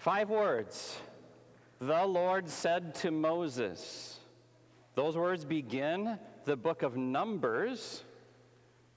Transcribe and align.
Five 0.00 0.30
words. 0.30 0.98
The 1.78 2.06
Lord 2.06 2.48
said 2.48 2.94
to 2.96 3.10
Moses. 3.10 4.18
Those 4.94 5.14
words 5.14 5.44
begin 5.44 6.18
the 6.46 6.56
book 6.56 6.82
of 6.82 6.96
Numbers 6.96 8.02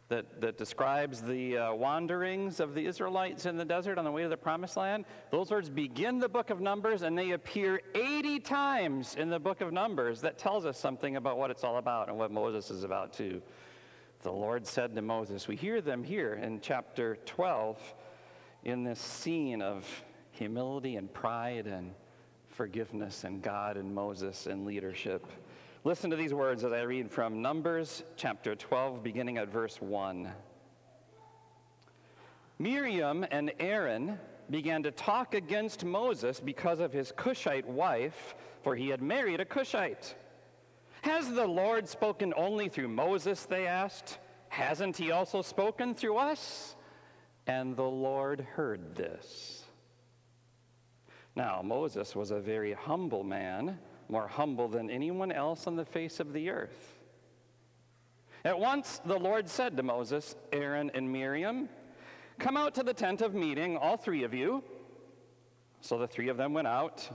that, 0.07 0.39
that 0.39 0.57
describes 0.57 1.21
the 1.21 1.57
uh, 1.57 1.73
wanderings 1.73 2.61
of 2.61 2.73
the 2.73 2.85
Israelites 2.85 3.45
in 3.45 3.57
the 3.57 3.65
desert 3.65 3.97
on 3.97 4.05
the 4.05 4.11
way 4.11 4.23
to 4.23 4.29
the 4.29 4.37
promised 4.37 4.77
land. 4.77 5.03
Those 5.29 5.51
words 5.51 5.69
begin 5.69 6.19
the 6.19 6.29
book 6.29 6.49
of 6.49 6.61
Numbers 6.61 7.01
and 7.01 7.17
they 7.17 7.31
appear 7.31 7.81
80 7.93 8.39
times 8.39 9.15
in 9.15 9.29
the 9.29 9.39
book 9.39 9.59
of 9.59 9.73
Numbers. 9.73 10.21
That 10.21 10.37
tells 10.37 10.65
us 10.65 10.79
something 10.79 11.17
about 11.17 11.37
what 11.37 11.51
it's 11.51 11.65
all 11.65 11.79
about 11.79 12.07
and 12.07 12.17
what 12.17 12.31
Moses 12.31 12.71
is 12.71 12.85
about, 12.85 13.11
too. 13.11 13.41
The 14.21 14.31
Lord 14.31 14.65
said 14.65 14.95
to 14.95 15.01
Moses, 15.01 15.49
we 15.49 15.57
hear 15.57 15.81
them 15.81 16.01
here 16.01 16.35
in 16.35 16.61
chapter 16.61 17.17
12 17.25 17.93
in 18.63 18.85
this 18.85 19.01
scene 19.01 19.61
of 19.61 19.85
humility 20.33 20.95
and 20.95 21.13
pride 21.13 21.67
and 21.67 21.93
forgiveness 22.47 23.23
and 23.23 23.41
God 23.41 23.77
and 23.77 23.93
Moses 23.93 24.47
and 24.47 24.65
leadership. 24.65 25.25
Listen 25.83 26.09
to 26.09 26.15
these 26.15 26.33
words 26.33 26.63
as 26.63 26.73
I 26.73 26.81
read 26.81 27.11
from 27.11 27.41
Numbers 27.41 28.03
chapter 28.15 28.55
12, 28.55 29.03
beginning 29.03 29.37
at 29.37 29.49
verse 29.49 29.79
1. 29.79 30.31
Miriam 32.57 33.25
and 33.29 33.51
Aaron 33.59 34.17
began 34.49 34.83
to 34.83 34.91
talk 34.91 35.35
against 35.35 35.85
Moses 35.85 36.39
because 36.39 36.79
of 36.79 36.91
his 36.91 37.11
Cushite 37.15 37.67
wife, 37.67 38.35
for 38.63 38.75
he 38.75 38.89
had 38.89 39.01
married 39.01 39.39
a 39.39 39.45
Cushite. 39.45 40.15
Has 41.01 41.29
the 41.29 41.45
Lord 41.45 41.87
spoken 41.87 42.33
only 42.35 42.69
through 42.69 42.87
Moses? 42.87 43.45
They 43.45 43.67
asked. 43.67 44.17
Hasn't 44.49 44.97
he 44.97 45.11
also 45.11 45.41
spoken 45.41 45.93
through 45.93 46.17
us? 46.17 46.75
And 47.45 47.75
the 47.75 47.83
Lord 47.83 48.41
heard 48.41 48.95
this. 48.95 49.62
Now, 51.35 51.61
Moses 51.63 52.15
was 52.15 52.31
a 52.31 52.39
very 52.39 52.73
humble 52.73 53.23
man 53.23 53.79
more 54.09 54.27
humble 54.27 54.67
than 54.67 54.89
anyone 54.89 55.31
else 55.31 55.65
on 55.65 55.75
the 55.75 55.85
face 55.85 56.19
of 56.19 56.33
the 56.33 56.49
earth. 56.49 56.99
At 58.45 58.59
once 58.59 58.99
the 59.05 59.17
Lord 59.17 59.49
said 59.49 59.77
to 59.77 59.83
Moses, 59.83 60.35
Aaron, 60.51 60.91
and 60.93 61.11
Miriam, 61.11 61.69
Come 62.39 62.57
out 62.57 62.75
to 62.75 62.83
the 62.83 62.93
tent 62.93 63.21
of 63.21 63.33
meeting, 63.33 63.77
all 63.77 63.97
three 63.97 64.23
of 64.23 64.33
you. 64.33 64.63
So 65.81 65.97
the 65.97 66.07
three 66.07 66.29
of 66.29 66.37
them 66.37 66.53
went 66.53 66.67
out. 66.67 67.09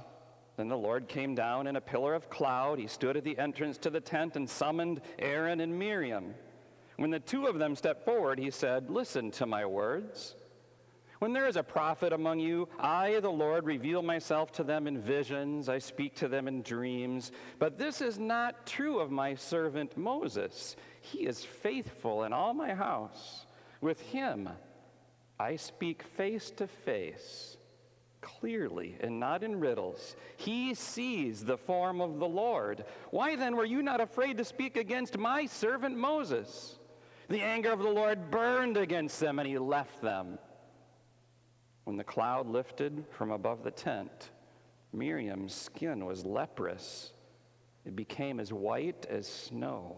Then 0.57 0.69
the 0.69 0.77
Lord 0.77 1.09
came 1.09 1.35
down 1.35 1.67
in 1.67 1.77
a 1.77 1.81
pillar 1.81 2.15
of 2.15 2.31
cloud. 2.31 2.79
He 2.79 2.87
stood 2.87 3.17
at 3.17 3.25
the 3.25 3.39
entrance 3.39 3.79
to 3.79 3.91
the 3.91 4.01
tent 4.01 4.37
and 4.37 4.49
summoned 4.49 5.01
Aaron 5.19 5.61
and 5.61 5.79
Miriam. 5.79 6.35
When 6.97 7.11
the 7.11 7.21
two 7.21 7.47
of 7.47 7.59
them 7.59 7.77
stepped 7.77 8.05
forward, 8.05 8.39
he 8.39 8.51
said, 8.51 8.91
Listen 8.91 9.31
to 9.33 9.47
my 9.47 9.65
words. 9.65 10.35
When 11.19 11.33
there 11.33 11.49
is 11.49 11.57
a 11.57 11.63
prophet 11.65 12.13
among 12.13 12.39
you, 12.39 12.69
I, 12.79 13.19
the 13.21 13.31
Lord, 13.31 13.65
reveal 13.65 14.03
myself 14.03 14.53
to 14.53 14.65
them 14.65 14.87
in 14.87 15.01
visions, 15.01 15.69
I 15.69 15.79
speak 15.79 16.15
to 16.17 16.29
them 16.29 16.47
in 16.47 16.63
dreams. 16.63 17.33
But 17.59 17.77
this 17.77 18.01
is 18.01 18.19
not 18.19 18.67
true 18.67 19.01
of 19.01 19.11
my 19.11 19.35
servant 19.35 19.97
Moses. 19.97 20.77
He 21.01 21.27
is 21.27 21.45
faithful 21.45 22.23
in 22.23 22.33
all 22.33 22.55
my 22.55 22.73
house. 22.73 23.47
With 23.81 24.01
him, 24.01 24.49
I 25.41 25.57
speak 25.57 26.03
face 26.03 26.51
to 26.53 26.69
face, 26.69 27.57
clearly, 28.21 28.97
and 29.01 29.19
not 29.19 29.43
in 29.43 29.59
riddles. 29.59 30.15
He 30.37 30.75
sees 30.75 31.45
the 31.45 31.59
form 31.59 32.01
of 32.01 32.21
the 32.21 32.29
Lord. 32.29 32.85
Why 33.11 33.35
then 33.35 33.57
were 33.57 33.65
you 33.65 33.83
not 33.83 34.01
afraid 34.01 34.39
to 34.39 34.45
speak 34.45 34.77
against 34.77 35.19
my 35.19 35.47
servant 35.47 35.97
Moses? 35.97 36.79
The 37.29 37.41
anger 37.41 37.73
of 37.73 37.81
the 37.81 37.91
Lord 37.91 38.31
burned 38.31 38.77
against 38.77 39.19
them, 39.19 39.41
and 39.41 39.49
he 39.49 39.59
left 39.59 40.01
them. 40.01 40.39
When 41.89 41.97
the 41.97 42.05
cloud 42.05 42.47
lifted 42.47 43.07
from 43.09 43.31
above 43.31 43.65
the 43.65 43.71
tent, 43.71 44.29
Miriam's 44.93 45.55
skin 45.55 46.05
was 46.05 46.27
leprous. 46.27 47.15
It 47.87 47.97
became 47.97 48.41
as 48.41 48.53
white 48.53 49.07
as 49.09 49.27
snow. 49.27 49.97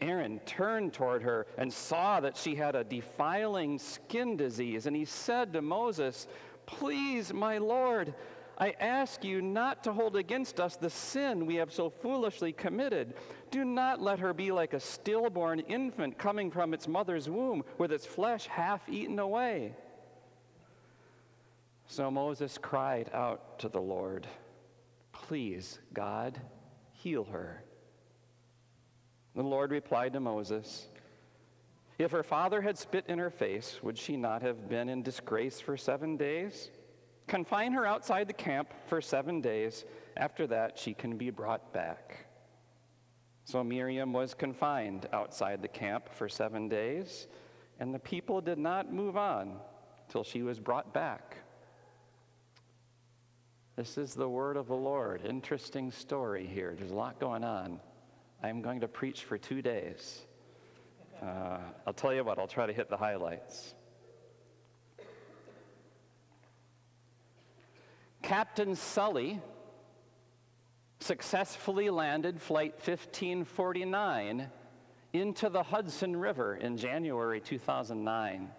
Aaron 0.00 0.38
turned 0.46 0.92
toward 0.92 1.24
her 1.24 1.48
and 1.58 1.72
saw 1.72 2.20
that 2.20 2.36
she 2.36 2.54
had 2.54 2.76
a 2.76 2.84
defiling 2.84 3.80
skin 3.80 4.36
disease, 4.36 4.86
and 4.86 4.94
he 4.94 5.04
said 5.04 5.52
to 5.54 5.60
Moses, 5.60 6.28
Please, 6.66 7.34
my 7.34 7.58
Lord, 7.58 8.14
I 8.56 8.76
ask 8.78 9.24
you 9.24 9.42
not 9.42 9.82
to 9.82 9.92
hold 9.92 10.14
against 10.14 10.60
us 10.60 10.76
the 10.76 10.88
sin 10.88 11.46
we 11.46 11.56
have 11.56 11.72
so 11.72 11.90
foolishly 11.90 12.52
committed. 12.52 13.14
Do 13.50 13.64
not 13.64 14.00
let 14.00 14.20
her 14.20 14.32
be 14.32 14.52
like 14.52 14.72
a 14.72 14.78
stillborn 14.78 15.58
infant 15.58 16.16
coming 16.16 16.52
from 16.52 16.72
its 16.72 16.86
mother's 16.86 17.28
womb 17.28 17.64
with 17.76 17.90
its 17.90 18.06
flesh 18.06 18.46
half 18.46 18.88
eaten 18.88 19.18
away. 19.18 19.74
So 21.86 22.10
Moses 22.10 22.58
cried 22.58 23.10
out 23.12 23.58
to 23.60 23.68
the 23.68 23.80
Lord, 23.80 24.26
Please, 25.12 25.78
God, 25.92 26.40
heal 26.92 27.24
her. 27.24 27.62
The 29.34 29.42
Lord 29.42 29.70
replied 29.70 30.12
to 30.14 30.20
Moses, 30.20 30.86
If 31.98 32.10
her 32.12 32.22
father 32.22 32.62
had 32.62 32.78
spit 32.78 33.04
in 33.08 33.18
her 33.18 33.30
face, 33.30 33.80
would 33.82 33.98
she 33.98 34.16
not 34.16 34.42
have 34.42 34.68
been 34.68 34.88
in 34.88 35.02
disgrace 35.02 35.60
for 35.60 35.76
seven 35.76 36.16
days? 36.16 36.70
Confine 37.26 37.72
her 37.72 37.86
outside 37.86 38.28
the 38.28 38.34
camp 38.34 38.72
for 38.86 39.00
seven 39.00 39.40
days. 39.40 39.84
After 40.16 40.46
that, 40.48 40.78
she 40.78 40.94
can 40.94 41.16
be 41.16 41.30
brought 41.30 41.72
back. 41.72 42.26
So 43.44 43.62
Miriam 43.62 44.12
was 44.12 44.34
confined 44.34 45.06
outside 45.12 45.62
the 45.62 45.68
camp 45.68 46.08
for 46.12 46.28
seven 46.28 46.68
days, 46.68 47.26
and 47.78 47.94
the 47.94 47.98
people 47.98 48.40
did 48.40 48.58
not 48.58 48.92
move 48.92 49.16
on 49.16 49.58
till 50.08 50.24
she 50.24 50.42
was 50.42 50.58
brought 50.58 50.92
back. 50.92 51.43
This 53.76 53.98
is 53.98 54.14
the 54.14 54.28
word 54.28 54.56
of 54.56 54.68
the 54.68 54.76
Lord. 54.76 55.22
Interesting 55.26 55.90
story 55.90 56.46
here. 56.46 56.76
There's 56.78 56.92
a 56.92 56.94
lot 56.94 57.18
going 57.18 57.42
on. 57.42 57.80
I'm 58.40 58.62
going 58.62 58.80
to 58.80 58.88
preach 58.88 59.24
for 59.24 59.36
two 59.36 59.62
days. 59.62 60.22
Uh, 61.20 61.58
I'll 61.84 61.92
tell 61.92 62.14
you 62.14 62.22
what, 62.22 62.38
I'll 62.38 62.46
try 62.46 62.66
to 62.66 62.72
hit 62.72 62.88
the 62.88 62.96
highlights. 62.96 63.74
Captain 68.22 68.76
Sully 68.76 69.40
successfully 71.00 71.90
landed 71.90 72.40
Flight 72.40 72.74
1549 72.74 74.50
into 75.12 75.48
the 75.48 75.64
Hudson 75.64 76.14
River 76.14 76.54
in 76.54 76.76
January 76.76 77.40
2009. 77.40 78.50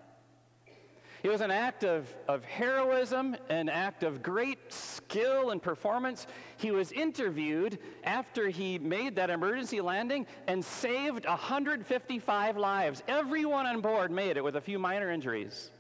It 1.25 1.31
was 1.31 1.41
an 1.41 1.49
act 1.49 1.83
of, 1.83 2.07
of 2.27 2.45
heroism, 2.45 3.35
an 3.49 3.67
act 3.67 4.03
of 4.03 4.21
great 4.21 4.71
skill 4.71 5.49
and 5.49 5.59
performance. 5.59 6.27
He 6.57 6.69
was 6.69 6.91
interviewed 6.91 7.79
after 8.03 8.47
he 8.47 8.77
made 8.77 9.15
that 9.15 9.31
emergency 9.31 9.81
landing 9.81 10.27
and 10.45 10.63
saved 10.63 11.25
155 11.25 12.57
lives. 12.57 13.01
Everyone 13.07 13.65
on 13.65 13.81
board 13.81 14.11
made 14.11 14.37
it 14.37 14.43
with 14.43 14.55
a 14.55 14.61
few 14.61 14.77
minor 14.77 15.09
injuries. 15.09 15.71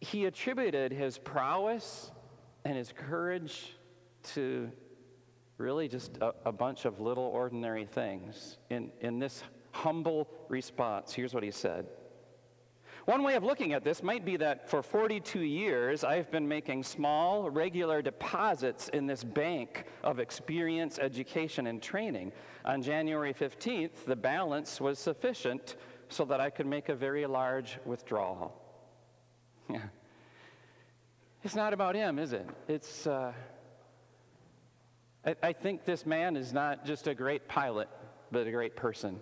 He 0.00 0.24
attributed 0.24 0.90
his 0.90 1.18
prowess 1.18 2.10
and 2.64 2.78
his 2.78 2.92
courage 2.92 3.74
to 4.32 4.72
really 5.58 5.86
just 5.86 6.16
a, 6.22 6.32
a 6.46 6.52
bunch 6.52 6.86
of 6.86 6.98
little 6.98 7.24
ordinary 7.24 7.84
things. 7.84 8.56
In, 8.70 8.90
in 9.02 9.18
this 9.18 9.42
humble 9.72 10.28
response, 10.48 11.12
here's 11.12 11.34
what 11.34 11.42
he 11.42 11.50
said. 11.50 11.84
One 13.06 13.22
way 13.22 13.34
of 13.34 13.44
looking 13.44 13.72
at 13.72 13.84
this 13.84 14.02
might 14.02 14.24
be 14.24 14.36
that 14.36 14.68
for 14.68 14.82
42 14.82 15.40
years, 15.40 16.04
I've 16.04 16.30
been 16.30 16.46
making 16.46 16.82
small, 16.82 17.50
regular 17.50 18.02
deposits 18.02 18.88
in 18.88 19.06
this 19.06 19.24
bank 19.24 19.84
of 20.02 20.18
experience, 20.18 20.98
education, 20.98 21.66
and 21.66 21.82
training. 21.82 22.32
On 22.64 22.82
January 22.82 23.32
15th, 23.32 24.04
the 24.06 24.16
balance 24.16 24.80
was 24.80 24.98
sufficient 24.98 25.76
so 26.08 26.24
that 26.26 26.40
I 26.40 26.50
could 26.50 26.66
make 26.66 26.88
a 26.88 26.94
very 26.94 27.26
large 27.26 27.78
withdrawal. 27.84 28.56
Yeah. 29.70 29.82
It's 31.44 31.54
not 31.54 31.72
about 31.72 31.94
him, 31.94 32.18
is 32.18 32.32
it? 32.32 32.46
It's. 32.66 33.06
Uh, 33.06 33.32
I, 35.24 35.36
I 35.42 35.52
think 35.52 35.84
this 35.84 36.04
man 36.04 36.36
is 36.36 36.52
not 36.52 36.84
just 36.84 37.06
a 37.06 37.14
great 37.14 37.48
pilot, 37.48 37.88
but 38.30 38.46
a 38.46 38.50
great 38.50 38.76
person. 38.76 39.20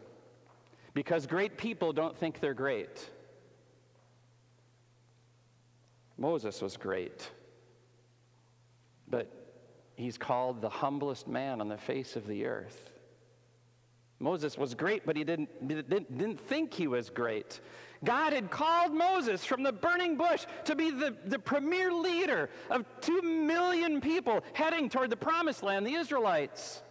Because 0.94 1.26
great 1.26 1.56
people 1.56 1.92
don't 1.92 2.16
think 2.16 2.40
they're 2.40 2.54
great. 2.54 3.10
Moses 6.18 6.60
was 6.60 6.76
great, 6.76 7.30
but 9.08 9.30
he's 9.94 10.18
called 10.18 10.60
the 10.60 10.68
humblest 10.68 11.28
man 11.28 11.60
on 11.60 11.68
the 11.68 11.78
face 11.78 12.16
of 12.16 12.26
the 12.26 12.44
earth. 12.44 12.90
Moses 14.20 14.58
was 14.58 14.74
great, 14.74 15.06
but 15.06 15.16
he 15.16 15.22
didn't, 15.22 15.68
didn't, 15.68 16.18
didn't 16.18 16.40
think 16.40 16.74
he 16.74 16.88
was 16.88 17.08
great. 17.08 17.60
God 18.04 18.32
had 18.32 18.50
called 18.50 18.92
Moses 18.92 19.44
from 19.44 19.62
the 19.62 19.72
burning 19.72 20.16
bush 20.16 20.44
to 20.64 20.74
be 20.74 20.90
the, 20.90 21.16
the 21.26 21.38
premier 21.38 21.92
leader 21.92 22.50
of 22.68 22.84
two 23.00 23.22
million 23.22 24.00
people 24.00 24.42
heading 24.54 24.88
toward 24.88 25.10
the 25.10 25.16
promised 25.16 25.62
land, 25.62 25.86
the 25.86 25.94
Israelites, 25.94 26.82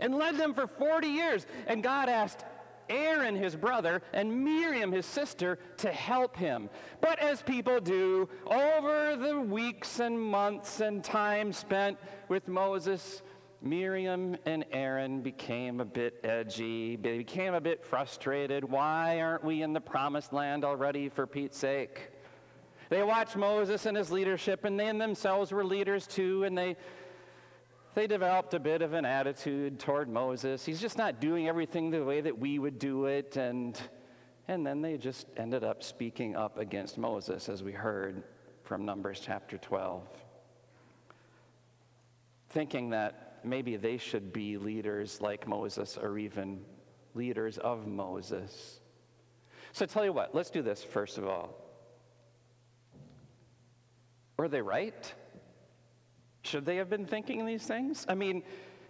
and 0.00 0.16
led 0.16 0.36
them 0.36 0.52
for 0.52 0.66
40 0.66 1.06
years. 1.06 1.46
And 1.68 1.80
God 1.80 2.08
asked, 2.08 2.44
Aaron 2.88 3.36
his 3.36 3.56
brother 3.56 4.02
and 4.12 4.44
Miriam 4.44 4.92
his 4.92 5.06
sister 5.06 5.58
to 5.78 5.92
help 5.92 6.36
him. 6.36 6.68
But 7.00 7.18
as 7.18 7.42
people 7.42 7.80
do, 7.80 8.28
over 8.46 9.16
the 9.16 9.40
weeks 9.40 10.00
and 10.00 10.18
months 10.18 10.80
and 10.80 11.02
time 11.02 11.52
spent 11.52 11.98
with 12.28 12.48
Moses, 12.48 13.22
Miriam 13.60 14.36
and 14.46 14.64
Aaron 14.72 15.20
became 15.20 15.80
a 15.80 15.84
bit 15.84 16.20
edgy. 16.22 16.96
They 16.96 17.18
became 17.18 17.54
a 17.54 17.60
bit 17.60 17.84
frustrated. 17.84 18.64
Why 18.64 19.20
aren't 19.20 19.44
we 19.44 19.62
in 19.62 19.72
the 19.72 19.80
promised 19.80 20.32
land 20.32 20.64
already, 20.64 21.08
for 21.08 21.26
Pete's 21.26 21.58
sake? 21.58 22.10
They 22.88 23.02
watched 23.02 23.36
Moses 23.36 23.84
and 23.84 23.96
his 23.96 24.10
leadership, 24.10 24.64
and 24.64 24.78
they 24.78 24.90
themselves 24.92 25.52
were 25.52 25.64
leaders 25.64 26.06
too, 26.06 26.44
and 26.44 26.56
they 26.56 26.76
they 27.94 28.06
developed 28.06 28.54
a 28.54 28.60
bit 28.60 28.82
of 28.82 28.92
an 28.92 29.04
attitude 29.04 29.78
toward 29.78 30.08
Moses. 30.08 30.64
He's 30.64 30.80
just 30.80 30.98
not 30.98 31.20
doing 31.20 31.48
everything 31.48 31.90
the 31.90 32.04
way 32.04 32.20
that 32.20 32.38
we 32.38 32.58
would 32.58 32.78
do 32.78 33.06
it. 33.06 33.36
And, 33.36 33.78
and 34.46 34.66
then 34.66 34.82
they 34.82 34.96
just 34.96 35.26
ended 35.36 35.64
up 35.64 35.82
speaking 35.82 36.36
up 36.36 36.58
against 36.58 36.98
Moses, 36.98 37.48
as 37.48 37.62
we 37.62 37.72
heard 37.72 38.22
from 38.62 38.84
Numbers 38.84 39.20
chapter 39.24 39.58
12, 39.58 40.06
thinking 42.50 42.90
that 42.90 43.40
maybe 43.44 43.76
they 43.76 43.96
should 43.96 44.32
be 44.32 44.58
leaders 44.58 45.20
like 45.20 45.48
Moses 45.48 45.96
or 45.96 46.18
even 46.18 46.64
leaders 47.14 47.58
of 47.58 47.86
Moses. 47.86 48.80
So, 49.72 49.86
tell 49.86 50.04
you 50.04 50.12
what, 50.12 50.34
let's 50.34 50.50
do 50.50 50.62
this 50.62 50.82
first 50.82 51.18
of 51.18 51.26
all. 51.26 51.54
Were 54.36 54.48
they 54.48 54.62
right? 54.62 55.12
Should 56.48 56.64
they 56.64 56.76
have 56.76 56.88
been 56.88 57.04
thinking 57.04 57.44
these 57.44 57.64
things? 57.64 58.06
I 58.08 58.14
mean, 58.14 58.42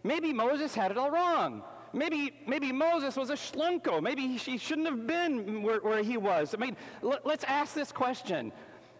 maybe 0.04 0.32
Moses 0.32 0.74
had 0.74 0.92
it 0.92 0.96
all 0.96 1.10
wrong. 1.10 1.62
Maybe, 1.92 2.32
maybe 2.46 2.70
Moses 2.70 3.16
was 3.16 3.30
a 3.30 3.34
schlunko. 3.34 4.00
Maybe 4.00 4.36
he 4.36 4.58
shouldn't 4.58 4.86
have 4.86 5.06
been 5.06 5.62
where, 5.62 5.80
where 5.80 6.02
he 6.02 6.16
was. 6.16 6.54
I 6.54 6.58
mean, 6.58 6.76
let, 7.02 7.26
let's 7.26 7.44
ask 7.44 7.74
this 7.74 7.90
question 7.90 8.52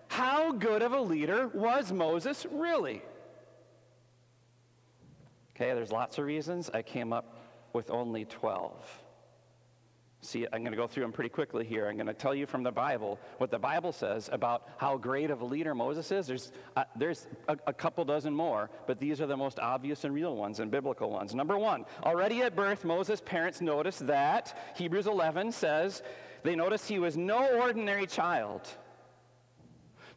How 0.09 0.53
good 0.53 0.83
of 0.83 0.93
a 0.93 1.01
leader 1.01 1.49
was 1.49 1.93
Moses 1.93 2.47
really? 2.51 3.03
Okay, 5.55 5.75
there's 5.75 5.93
lots 5.93 6.19
of 6.19 6.25
reasons. 6.25 6.71
I 6.73 6.83
came 6.83 7.13
up 7.13 7.37
with 7.73 7.91
only 7.91 8.25
12. 8.25 8.73
See, 10.21 10.47
I'm 10.53 10.63
going 10.63 10.73
to 10.73 10.77
go 10.77 10.89
through 10.89 11.05
them 11.05 11.13
pretty 11.13 11.31
quickly 11.31 11.65
here. 11.65 11.87
I'm 11.87 11.95
going 11.95 12.09
to 12.09 12.13
tell 12.13 12.35
you 12.35 12.45
from 12.45 12.65
the 12.65 12.73
Bible 12.73 13.21
what 13.39 13.53
the 13.53 13.59
Bible 13.59 13.93
says 13.93 14.29
about 14.33 14.69
how 14.77 14.97
great 14.97 15.31
of 15.31 15.43
a 15.43 15.45
leader 15.45 15.77
Moses 15.77 16.11
is. 16.11 16.27
There's, 16.27 16.53
uh, 16.77 16.85
there's 16.97 17.29
a, 17.47 17.57
a 17.69 17.73
couple 17.73 18.05
dozen 18.05 18.35
more, 18.35 18.69
but 18.89 18.99
these 18.99 19.21
are 19.21 19.27
the 19.27 19.37
most 19.37 19.61
obvious 19.61 20.03
and 20.03 20.13
real 20.13 20.35
ones 20.35 20.59
and 20.59 20.73
biblical 20.73 21.11
ones. 21.11 21.37
Number 21.37 21.57
one, 21.57 21.85
already 22.03 22.43
at 22.43 22.57
birth, 22.57 22.85
Moses' 22.85 23.23
parents 23.25 23.61
noticed 23.61 24.09
that, 24.09 24.59
Hebrews 24.77 25.07
11 25.07 25.53
says, 25.53 26.03
they 26.43 26.57
noticed 26.57 26.89
he 26.89 26.99
was 26.99 27.17
no 27.17 27.57
ordinary 27.61 28.07
child. 28.07 28.69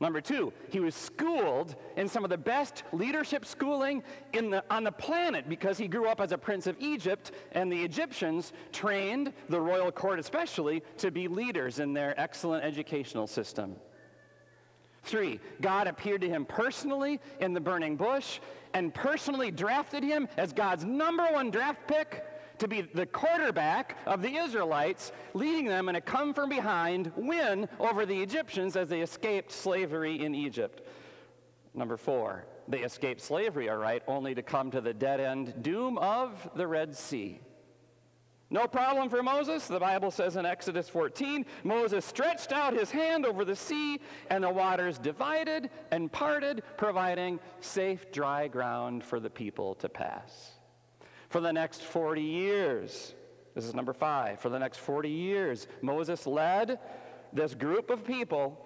Number 0.02 0.20
two, 0.20 0.52
he 0.70 0.80
was 0.80 0.96
schooled 0.96 1.76
in 1.96 2.08
some 2.08 2.24
of 2.24 2.32
the 2.32 2.38
best 2.38 2.84
leadership 2.92 3.46
schooling 3.46 4.02
in 4.34 4.50
the, 4.50 4.64
on 4.72 4.84
the 4.84 4.92
planet 4.92 5.48
because 5.48 5.78
he 5.78 5.88
grew 5.88 6.08
up 6.08 6.20
as 6.20 6.32
a 6.32 6.38
prince 6.40 6.66
of 6.66 6.76
Egypt, 6.80 7.34
and 7.52 7.72
the 7.72 7.84
Egyptians 7.84 8.52
trained 8.72 9.32
the 9.48 9.62
royal 9.62 9.92
court 9.92 10.18
especially 10.18 10.82
to 10.98 11.12
be 11.12 11.28
leaders 11.28 11.78
in 11.78 11.94
their 11.94 12.20
excellent 12.20 12.66
educational 12.66 13.28
system. 13.28 13.76
Three, 15.04 15.40
God 15.62 15.86
appeared 15.86 16.22
to 16.22 16.30
him 16.30 16.46
personally 16.46 17.20
in 17.40 17.54
the 17.54 17.62
burning 17.62 17.96
bush 17.96 18.40
and 18.74 18.92
personally 18.92 19.52
drafted 19.52 20.04
him 20.04 20.28
as 20.36 20.52
God's 20.52 20.84
number 20.84 21.28
one 21.32 21.52
draft 21.52 21.88
pick 21.88 22.26
to 22.62 22.68
be 22.68 22.82
the 22.82 23.08
quarterback 23.08 23.98
of 24.06 24.22
the 24.22 24.36
Israelites, 24.36 25.12
leading 25.34 25.66
them 25.66 25.90
in 25.90 25.96
a 25.96 26.02
come 26.02 26.32
from 26.32 26.48
behind 26.48 27.12
win 27.16 27.68
over 27.80 28.06
the 28.06 28.22
Egyptians 28.22 28.76
as 28.76 28.88
they 28.88 29.02
escaped 29.02 29.52
slavery 29.52 30.24
in 30.24 30.36
Egypt. 30.36 30.88
Number 31.74 31.98
four, 31.98 32.46
they 32.68 32.82
escaped 32.82 33.20
slavery, 33.20 33.68
all 33.68 33.78
right, 33.78 34.04
only 34.08 34.36
to 34.36 34.44
come 34.44 34.70
to 34.72 34.80
the 34.80 34.94
dead 34.94 35.20
end 35.20 35.64
doom 35.64 35.98
of 35.98 36.52
the 36.56 36.68
Red 36.68 36.96
Sea. 36.96 37.40
No 38.52 38.68
problem 38.68 39.10
for 39.10 39.24
Moses. 39.24 39.66
The 39.66 39.80
Bible 39.80 40.12
says 40.12 40.36
in 40.36 40.46
Exodus 40.46 40.88
14 40.88 41.46
Moses 41.64 42.06
stretched 42.06 42.52
out 42.52 42.74
his 42.74 42.92
hand 42.92 43.26
over 43.26 43.44
the 43.44 43.56
sea, 43.56 44.00
and 44.30 44.44
the 44.44 44.52
waters 44.52 45.00
divided 45.00 45.72
and 45.90 46.12
parted, 46.12 46.62
providing 46.78 47.40
safe, 47.60 48.12
dry 48.12 48.48
ground 48.48 49.04
for 49.04 49.20
the 49.20 49.32
people 49.32 49.74
to 49.76 49.90
pass 49.90 50.61
for 51.32 51.40
the 51.40 51.52
next 51.52 51.82
40 51.82 52.22
years. 52.22 53.16
This 53.56 53.66
is 53.66 53.74
number 53.74 53.94
five. 53.94 54.40
For 54.42 54.50
the 54.50 54.60
next 54.60 54.80
40 54.80 55.10
years, 55.10 55.66
Moses 55.82 56.28
led 56.28 56.78
this 57.32 57.56
group 57.56 57.90
of 57.90 58.06
people, 58.06 58.66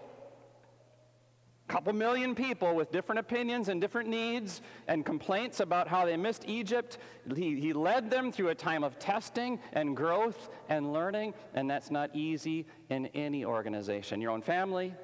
a 1.70 1.72
couple 1.72 1.94
million 1.94 2.34
people 2.34 2.74
with 2.76 2.92
different 2.92 3.20
opinions 3.20 3.70
and 3.70 3.80
different 3.80 4.10
needs 4.10 4.62
and 4.88 5.06
complaints 5.06 5.60
about 5.60 5.88
how 5.88 6.06
they 6.06 6.18
missed 6.18 6.44
Egypt. 6.48 6.98
He, 7.36 7.60
he 7.60 7.72
led 7.72 8.10
them 8.10 8.32
through 8.32 8.50
a 8.50 8.56
time 8.56 8.84
of 8.84 8.98
testing 8.98 9.60
and 9.74 9.96
growth 9.96 10.50
and 10.68 10.92
learning, 10.92 11.36
and 11.54 11.70
that's 11.70 11.92
not 11.92 12.16
easy 12.16 12.66
in 12.90 13.06
any 13.08 13.46
organization. 13.46 14.22
Your 14.22 14.32
own 14.32 14.42
family, 14.42 14.96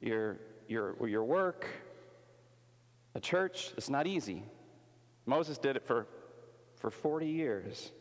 your, 0.00 0.38
your, 0.68 1.08
your 1.08 1.24
work, 1.24 1.66
a 3.16 3.20
church, 3.20 3.72
it's 3.76 3.90
not 3.90 4.06
easy. 4.06 4.44
Moses 5.26 5.58
did 5.58 5.74
it 5.74 5.84
for 5.84 6.06
for 6.80 6.90
40 6.90 7.26
years 7.26 7.92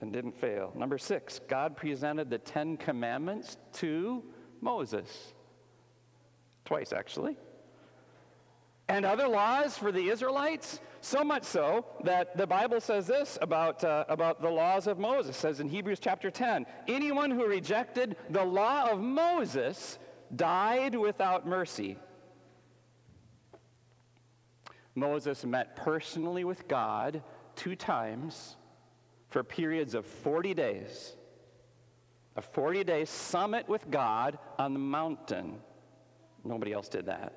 and 0.00 0.12
didn't 0.12 0.38
fail. 0.40 0.72
Number 0.74 0.98
six, 0.98 1.40
God 1.48 1.76
presented 1.76 2.30
the 2.30 2.38
Ten 2.38 2.76
Commandments 2.76 3.56
to 3.74 4.24
Moses. 4.60 5.34
Twice, 6.64 6.92
actually. 6.92 7.36
And 8.88 9.04
other 9.04 9.28
laws 9.28 9.78
for 9.78 9.92
the 9.92 10.08
Israelites, 10.08 10.80
so 11.00 11.24
much 11.24 11.44
so 11.44 11.86
that 12.04 12.36
the 12.36 12.46
Bible 12.46 12.80
says 12.80 13.06
this 13.06 13.38
about, 13.40 13.82
uh, 13.82 14.04
about 14.08 14.42
the 14.42 14.50
laws 14.50 14.86
of 14.86 14.98
Moses. 14.98 15.36
It 15.36 15.38
says 15.38 15.60
in 15.60 15.68
Hebrews 15.68 16.00
chapter 16.00 16.30
10 16.30 16.66
anyone 16.88 17.30
who 17.30 17.46
rejected 17.46 18.16
the 18.28 18.44
law 18.44 18.90
of 18.90 19.00
Moses 19.00 19.98
died 20.34 20.94
without 20.94 21.46
mercy. 21.46 21.98
Moses 24.94 25.44
met 25.44 25.76
personally 25.76 26.44
with 26.44 26.68
God 26.68 27.22
two 27.56 27.76
times 27.76 28.56
for 29.28 29.42
periods 29.42 29.94
of 29.94 30.06
40 30.06 30.54
days. 30.54 31.16
A 32.36 32.42
40 32.42 32.84
day 32.84 33.04
summit 33.04 33.68
with 33.68 33.90
God 33.90 34.38
on 34.58 34.72
the 34.72 34.78
mountain. 34.78 35.60
Nobody 36.44 36.72
else 36.72 36.88
did 36.88 37.06
that. 37.06 37.32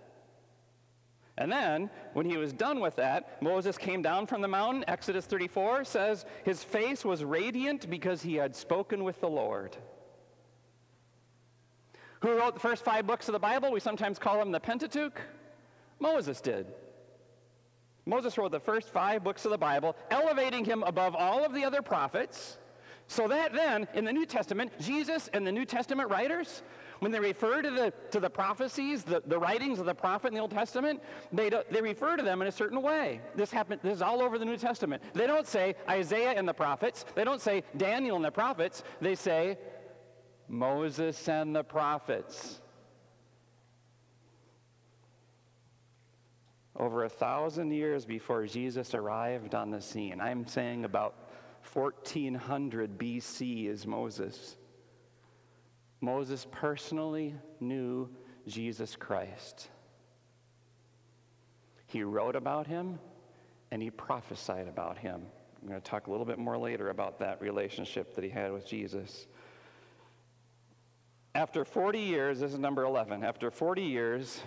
And 1.39 1.51
then, 1.51 1.91
when 2.13 2.25
he 2.25 2.35
was 2.35 2.51
done 2.51 2.79
with 2.79 2.95
that, 2.95 3.41
Moses 3.43 3.77
came 3.77 4.01
down 4.01 4.25
from 4.25 4.41
the 4.41 4.47
mountain. 4.47 4.83
Exodus 4.87 5.25
34 5.27 5.83
says 5.85 6.25
his 6.43 6.63
face 6.63 7.05
was 7.05 7.23
radiant 7.23 7.87
because 7.89 8.23
he 8.23 8.35
had 8.35 8.55
spoken 8.55 9.03
with 9.03 9.21
the 9.21 9.29
Lord. 9.29 9.77
Who 12.21 12.35
wrote 12.35 12.55
the 12.55 12.59
first 12.59 12.83
five 12.83 13.05
books 13.05 13.27
of 13.27 13.33
the 13.33 13.39
Bible? 13.39 13.71
We 13.71 13.79
sometimes 13.79 14.17
call 14.17 14.39
them 14.39 14.51
the 14.51 14.59
Pentateuch. 14.59 15.21
Moses 15.99 16.41
did. 16.41 16.73
Moses 18.07 18.37
wrote 18.37 18.51
the 18.51 18.59
first 18.59 18.89
five 18.89 19.23
books 19.23 19.43
of 19.45 19.51
the 19.51 19.57
Bible, 19.57 19.95
elevating 20.09 20.63
him 20.63 20.81
above 20.83 21.13
all 21.15 21.45
of 21.45 21.53
the 21.53 21.65
other 21.65 21.81
prophets. 21.81 22.57
So 23.07 23.27
that 23.27 23.53
then, 23.53 23.87
in 23.93 24.05
the 24.05 24.11
New 24.13 24.25
Testament, 24.25 24.71
Jesus 24.81 25.29
and 25.33 25.45
the 25.45 25.51
New 25.51 25.65
Testament 25.65 26.09
writers, 26.09 26.61
when 26.99 27.11
they 27.11 27.19
refer 27.19 27.61
to 27.61 27.69
the, 27.69 27.93
to 28.11 28.19
the 28.19 28.29
prophecies, 28.29 29.03
the, 29.03 29.21
the 29.25 29.37
writings 29.37 29.79
of 29.79 29.85
the 29.85 29.93
prophet 29.93 30.29
in 30.29 30.33
the 30.33 30.39
Old 30.39 30.51
Testament, 30.51 31.01
they, 31.31 31.49
do, 31.49 31.61
they 31.69 31.81
refer 31.81 32.17
to 32.17 32.23
them 32.23 32.41
in 32.41 32.47
a 32.47 32.51
certain 32.51 32.81
way. 32.81 33.21
This, 33.35 33.51
happened, 33.51 33.81
this 33.83 33.95
is 33.95 34.01
all 34.01 34.21
over 34.21 34.37
the 34.37 34.45
New 34.45 34.57
Testament. 34.57 35.03
They 35.13 35.27
don't 35.27 35.47
say 35.47 35.75
Isaiah 35.89 36.31
and 36.31 36.47
the 36.47 36.53
prophets. 36.53 37.05
They 37.15 37.23
don't 37.23 37.41
say 37.41 37.63
Daniel 37.75 38.15
and 38.15 38.25
the 38.25 38.31
prophets. 38.31 38.83
They 38.99 39.15
say 39.15 39.57
Moses 40.47 41.29
and 41.29 41.55
the 41.55 41.63
prophets. 41.63 42.61
Over 46.77 47.03
a 47.03 47.09
thousand 47.09 47.71
years 47.71 48.05
before 48.05 48.45
Jesus 48.45 48.93
arrived 48.93 49.55
on 49.55 49.71
the 49.71 49.81
scene. 49.81 50.21
I'm 50.21 50.45
saying 50.47 50.85
about 50.85 51.15
1400 51.73 52.97
BC 52.97 53.67
is 53.67 53.87
Moses. 53.87 54.57
Moses 56.01 56.45
personally 56.51 57.33
knew 57.59 58.07
Jesus 58.47 58.95
Christ. 58.95 59.69
He 61.87 62.03
wrote 62.03 62.35
about 62.35 62.67
him 62.67 62.99
and 63.71 63.81
he 63.81 63.89
prophesied 63.89 64.67
about 64.67 64.97
him. 64.97 65.23
I'm 65.61 65.67
going 65.67 65.81
to 65.81 65.89
talk 65.89 66.07
a 66.07 66.11
little 66.11 66.25
bit 66.25 66.37
more 66.37 66.57
later 66.57 66.89
about 66.89 67.19
that 67.19 67.41
relationship 67.41 68.13
that 68.15 68.23
he 68.23 68.29
had 68.29 68.53
with 68.53 68.67
Jesus. 68.67 69.27
After 71.33 71.65
40 71.65 71.99
years, 71.99 72.39
this 72.39 72.53
is 72.53 72.59
number 72.59 72.83
11. 72.83 73.23
After 73.23 73.49
40 73.49 73.81
years, 73.81 74.41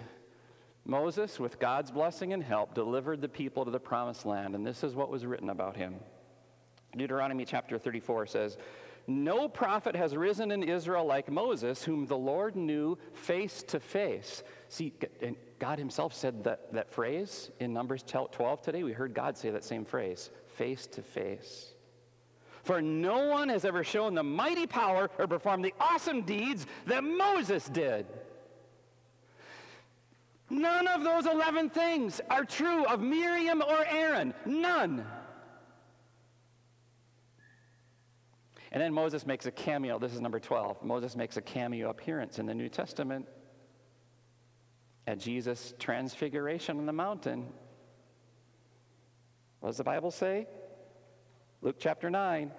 Moses, 0.85 1.39
with 1.39 1.59
God's 1.59 1.91
blessing 1.91 2.33
and 2.33 2.43
help, 2.43 2.75
delivered 2.75 3.21
the 3.21 3.29
people 3.29 3.65
to 3.65 3.71
the 3.71 3.81
promised 3.81 4.27
land, 4.27 4.55
and 4.55 4.67
this 4.67 4.83
is 4.83 4.95
what 4.95 5.11
was 5.11 5.27
written 5.27 5.51
about 5.51 5.77
him. 5.77 5.97
Deuteronomy 6.97 7.45
chapter 7.45 7.79
34 7.79 8.27
says, 8.27 8.59
No 9.07 9.49
prophet 9.49 9.95
has 9.95 10.17
risen 10.17 10.51
in 10.51 10.63
Israel 10.63 11.05
like 11.05 11.31
Moses, 11.31 11.85
whom 11.85 12.07
the 12.07 12.17
Lord 12.17 12.57
knew 12.57 12.99
face 13.13 13.63
to 13.65 13.79
face. 13.79 14.43
See, 14.69 14.93
God 15.59 15.79
Himself 15.79 16.15
said 16.15 16.43
that, 16.45 16.73
that 16.73 16.91
phrase 16.91 17.51
in 17.61 17.73
Numbers 17.73 18.03
12 18.03 18.63
today. 18.63 18.83
We 18.83 18.93
heard 18.93 19.15
God 19.15 19.37
say 19.37 19.51
that 19.51 19.65
same 19.65 19.85
phrase 19.85 20.31
face 20.57 20.87
to 20.89 21.03
face. 21.03 21.75
For 22.63 22.83
no 22.83 23.29
one 23.29 23.49
has 23.49 23.65
ever 23.65 23.83
shown 23.83 24.15
the 24.15 24.23
mighty 24.23 24.67
power 24.67 25.11
or 25.19 25.27
performed 25.27 25.65
the 25.65 25.75
awesome 25.81 26.23
deeds 26.23 26.67
that 26.87 27.03
Moses 27.03 27.67
did. 27.67 28.07
None 30.51 30.89
of 30.89 31.05
those 31.05 31.27
11 31.27 31.71
things 31.71 32.21
are 32.29 32.45
true 32.45 32.85
of 32.87 33.01
Miriam 33.01 33.63
or 33.63 33.85
Aaron. 33.87 34.35
None. 34.45 35.07
And 38.73 38.83
then 38.83 38.93
Moses 38.93 39.27
makes 39.27 39.47
a 39.47 39.51
cameo. 39.51 39.99
This 39.99 40.13
is 40.13 40.21
number 40.21 40.41
12. 40.41 40.83
Moses 40.83 41.17
makes 41.17 41.37
a 41.37 41.41
cameo 41.41 41.91
appearance 41.91 42.39
in 42.39 42.47
the 42.47 42.55
New 42.55 42.69
Testament 42.69 43.27
at 45.07 45.19
Jesus' 45.19 45.73
transfiguration 45.79 46.79
on 46.79 46.87
the 46.87 46.93
mountain. 46.93 47.47
What 49.61 49.71
does 49.71 49.77
the 49.77 49.85
Bible 49.85 50.11
say? 50.11 50.47
Luke 51.63 51.77
chapter 51.79 52.11
9. 52.11 52.51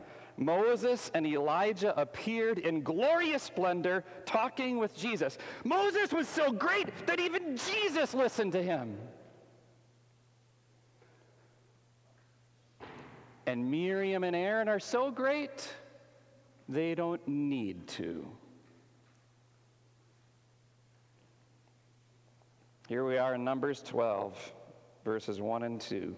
Moses 0.42 1.12
and 1.14 1.26
Elijah 1.28 1.94
appeared 2.02 2.58
in 2.58 2.82
glorious 2.82 3.44
splendor 3.44 4.04
talking 4.26 4.80
with 4.80 4.98
Jesus. 4.98 5.38
Moses 5.64 6.12
was 6.12 6.28
so 6.28 6.52
great 6.52 6.88
that 7.06 7.20
even 7.20 7.58
Jesus 7.58 8.16
listened 8.16 8.52
to 8.54 8.64
him. 8.64 8.98
And 13.46 13.70
Miriam 13.70 14.24
and 14.24 14.36
Aaron 14.36 14.68
are 14.68 14.80
so 14.80 15.12
great, 15.12 15.72
they 16.68 16.96
don't 16.96 17.26
need 17.28 17.88
to. 17.90 18.28
Here 22.88 23.06
we 23.06 23.20
are 23.20 23.36
in 23.36 23.44
Numbers 23.44 23.84
12, 23.84 24.54
verses 25.06 25.40
1 25.40 25.64
and 25.64 25.80
2. 25.80 26.16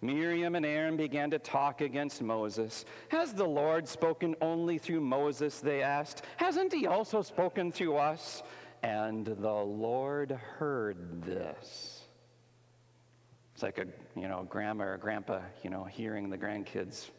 Miriam 0.00 0.54
and 0.54 0.64
Aaron 0.64 0.96
began 0.96 1.30
to 1.30 1.38
talk 1.38 1.80
against 1.80 2.22
Moses. 2.22 2.84
Has 3.08 3.32
the 3.32 3.46
Lord 3.46 3.88
spoken 3.88 4.36
only 4.40 4.78
through 4.78 5.00
Moses? 5.00 5.60
They 5.60 5.82
asked. 5.82 6.22
Hasn't 6.36 6.72
he 6.72 6.86
also 6.86 7.20
spoken 7.22 7.72
through 7.72 7.96
us? 7.96 8.42
And 8.82 9.26
the 9.26 9.52
Lord 9.52 10.30
heard 10.30 11.22
this. 11.24 12.04
It's 13.54 13.62
like 13.64 13.78
a, 13.78 13.86
you 14.18 14.28
know, 14.28 14.46
grandma 14.48 14.84
or 14.84 14.98
grandpa, 14.98 15.40
you 15.64 15.70
know, 15.70 15.82
hearing 15.82 16.30
the 16.30 16.38
grandkids 16.38 17.10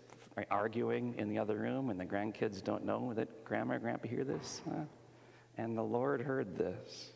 arguing 0.49 1.15
in 1.17 1.27
the 1.27 1.37
other 1.37 1.57
room, 1.57 1.89
and 1.89 1.99
the 1.99 2.05
grandkids 2.05 2.63
don't 2.63 2.85
know 2.85 3.13
that 3.13 3.43
grandma 3.43 3.75
or 3.75 3.79
grandpa 3.79 4.07
hear 4.07 4.23
this. 4.23 4.61
Huh? 4.69 4.85
And 5.57 5.77
the 5.77 5.83
Lord 5.83 6.21
heard 6.21 6.55
this. 6.55 7.11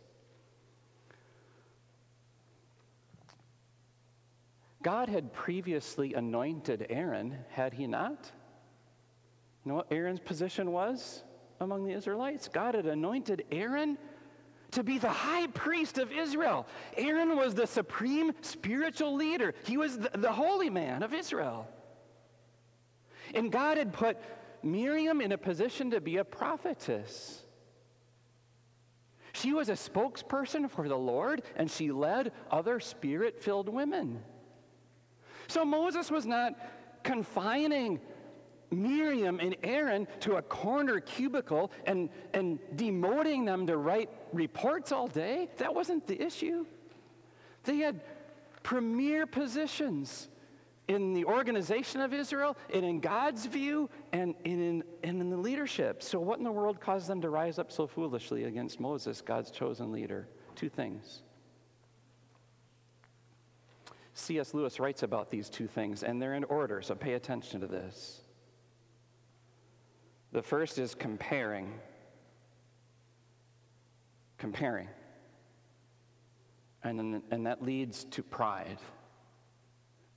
God 4.83 5.09
had 5.09 5.33
previously 5.33 6.13
anointed 6.13 6.85
Aaron, 6.89 7.37
had 7.49 7.73
he 7.73 7.87
not? 7.87 8.31
You 9.63 9.69
know 9.69 9.75
what 9.77 9.87
Aaron's 9.91 10.19
position 10.19 10.71
was 10.71 11.23
among 11.59 11.85
the 11.85 11.93
Israelites? 11.93 12.49
God 12.49 12.75
had 12.75 12.85
anointed 12.85 13.45
Aaron 13.51 13.97
to 14.71 14.83
be 14.83 14.97
the 14.97 15.09
high 15.09 15.47
priest 15.47 15.97
of 15.97 16.11
Israel. 16.11 16.67
Aaron 16.97 17.37
was 17.37 17.55
the 17.55 17.65
supreme 17.65 18.33
spiritual 18.41 19.15
leader, 19.15 19.53
he 19.65 19.77
was 19.77 19.97
the, 19.97 20.11
the 20.15 20.31
holy 20.31 20.69
man 20.69 21.01
of 21.01 21.13
Israel. 21.13 21.67
And 23.33 23.51
God 23.51 23.77
had 23.77 23.93
put 23.93 24.17
Miriam 24.61 25.21
in 25.21 25.31
a 25.31 25.37
position 25.37 25.91
to 25.91 26.01
be 26.01 26.17
a 26.17 26.25
prophetess. 26.25 27.41
She 29.33 29.53
was 29.53 29.69
a 29.69 29.73
spokesperson 29.73 30.69
for 30.69 30.87
the 30.87 30.97
Lord, 30.97 31.41
and 31.55 31.71
she 31.71 31.91
led 31.91 32.31
other 32.51 32.79
spirit 32.79 33.41
filled 33.41 33.69
women. 33.69 34.21
So 35.53 35.63
Moses 35.63 36.09
was 36.09 36.25
not 36.25 36.55
confining 37.03 38.01
Miriam 38.71 39.39
and 39.39 39.55
Aaron 39.61 40.07
to 40.21 40.37
a 40.37 40.41
corner 40.41 40.99
cubicle 40.99 41.71
and, 41.85 42.09
and 42.33 42.57
demoting 42.75 43.45
them 43.45 43.67
to 43.67 43.77
write 43.77 44.09
reports 44.31 44.91
all 44.91 45.05
day. 45.05 45.49
That 45.57 45.75
wasn't 45.75 46.07
the 46.07 46.19
issue. 46.19 46.65
They 47.65 47.77
had 47.77 48.01
premier 48.63 49.27
positions 49.27 50.27
in 50.87 51.13
the 51.13 51.25
organization 51.25 52.01
of 52.01 52.15
Israel 52.15 52.57
and 52.73 52.83
in 52.83 52.99
God's 52.99 53.45
view 53.45 53.91
and 54.11 54.33
in, 54.45 54.83
and 55.03 55.21
in 55.21 55.29
the 55.29 55.37
leadership. 55.37 56.01
So, 56.01 56.19
what 56.19 56.39
in 56.39 56.45
the 56.45 56.51
world 56.51 56.81
caused 56.81 57.05
them 57.05 57.21
to 57.21 57.29
rise 57.29 57.59
up 57.59 57.71
so 57.71 57.85
foolishly 57.85 58.45
against 58.45 58.79
Moses, 58.79 59.21
God's 59.21 59.51
chosen 59.51 59.91
leader? 59.91 60.27
Two 60.55 60.69
things. 60.69 61.21
C.S. 64.13 64.53
Lewis 64.53 64.79
writes 64.79 65.03
about 65.03 65.29
these 65.29 65.49
two 65.49 65.67
things, 65.67 66.03
and 66.03 66.21
they're 66.21 66.35
in 66.35 66.43
order, 66.45 66.81
so 66.81 66.93
pay 66.93 67.13
attention 67.13 67.61
to 67.61 67.67
this. 67.67 68.21
The 70.31 70.41
first 70.41 70.77
is 70.77 70.95
comparing. 70.95 71.73
Comparing. 74.37 74.89
And, 76.83 76.99
then, 76.99 77.23
and 77.31 77.45
that 77.45 77.63
leads 77.63 78.03
to 78.05 78.23
pride. 78.23 78.77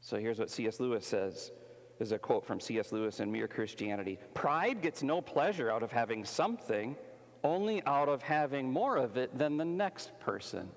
So 0.00 0.18
here's 0.18 0.38
what 0.38 0.50
C.S. 0.50 0.80
Lewis 0.80 1.06
says. 1.06 1.50
This 1.98 2.08
is 2.08 2.12
a 2.12 2.18
quote 2.18 2.44
from 2.44 2.60
C.S. 2.60 2.92
Lewis 2.92 3.20
in 3.20 3.32
Mere 3.32 3.48
Christianity. 3.48 4.18
Pride 4.34 4.82
gets 4.82 5.02
no 5.02 5.22
pleasure 5.22 5.70
out 5.70 5.82
of 5.82 5.90
having 5.90 6.24
something, 6.24 6.96
only 7.42 7.82
out 7.86 8.08
of 8.08 8.22
having 8.22 8.70
more 8.70 8.96
of 8.96 9.16
it 9.16 9.36
than 9.38 9.56
the 9.56 9.64
next 9.64 10.18
person. 10.20 10.68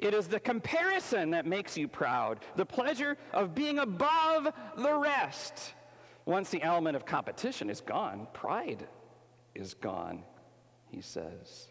It 0.00 0.14
is 0.14 0.28
the 0.28 0.40
comparison 0.40 1.30
that 1.32 1.44
makes 1.44 1.76
you 1.76 1.86
proud, 1.86 2.40
the 2.56 2.64
pleasure 2.64 3.18
of 3.32 3.54
being 3.54 3.78
above 3.78 4.50
the 4.76 4.94
rest. 4.94 5.74
Once 6.24 6.48
the 6.48 6.62
element 6.62 6.96
of 6.96 7.04
competition 7.04 7.68
is 7.68 7.82
gone, 7.82 8.26
pride 8.32 8.88
is 9.54 9.74
gone, 9.74 10.22
he 10.88 11.02
says. 11.02 11.68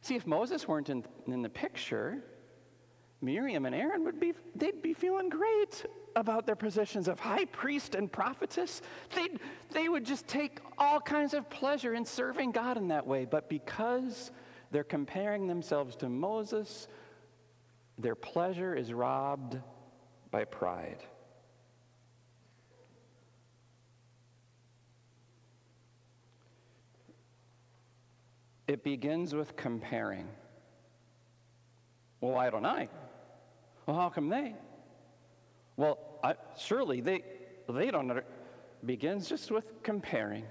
See, 0.00 0.14
if 0.14 0.28
Moses 0.28 0.68
weren't 0.68 0.90
in, 0.90 1.04
in 1.26 1.42
the 1.42 1.48
picture, 1.48 2.22
Miriam 3.20 3.66
and 3.66 3.74
Aaron 3.74 4.04
would 4.04 4.20
be, 4.20 4.32
they'd 4.54 4.80
be 4.80 4.92
feeling 4.92 5.28
great 5.28 5.86
about 6.14 6.46
their 6.46 6.54
positions 6.54 7.08
of 7.08 7.18
high 7.18 7.46
priest 7.46 7.96
and 7.96 8.12
prophetess. 8.12 8.80
They'd, 9.16 9.40
they 9.72 9.88
would 9.88 10.04
just 10.04 10.28
take 10.28 10.60
all 10.78 11.00
kinds 11.00 11.34
of 11.34 11.50
pleasure 11.50 11.94
in 11.94 12.04
serving 12.04 12.52
God 12.52 12.76
in 12.76 12.88
that 12.88 13.04
way. 13.04 13.24
But 13.24 13.48
because 13.48 14.30
they're 14.74 14.82
comparing 14.82 15.46
themselves 15.46 15.94
to 15.94 16.08
Moses. 16.08 16.88
Their 17.96 18.16
pleasure 18.16 18.74
is 18.74 18.92
robbed 18.92 19.56
by 20.32 20.46
pride. 20.46 20.98
It 28.66 28.82
begins 28.82 29.32
with 29.32 29.54
comparing. 29.54 30.26
Well, 32.20 32.32
why 32.32 32.50
don't 32.50 32.66
I? 32.66 32.88
Well, 33.86 33.96
how 33.96 34.08
come 34.08 34.28
they? 34.28 34.56
Well, 35.76 35.98
I, 36.24 36.34
surely 36.58 37.00
they, 37.00 37.22
they 37.68 37.92
don't. 37.92 38.10
Under, 38.10 38.24
begins 38.84 39.28
just 39.28 39.52
with 39.52 39.84
comparing, 39.84 40.46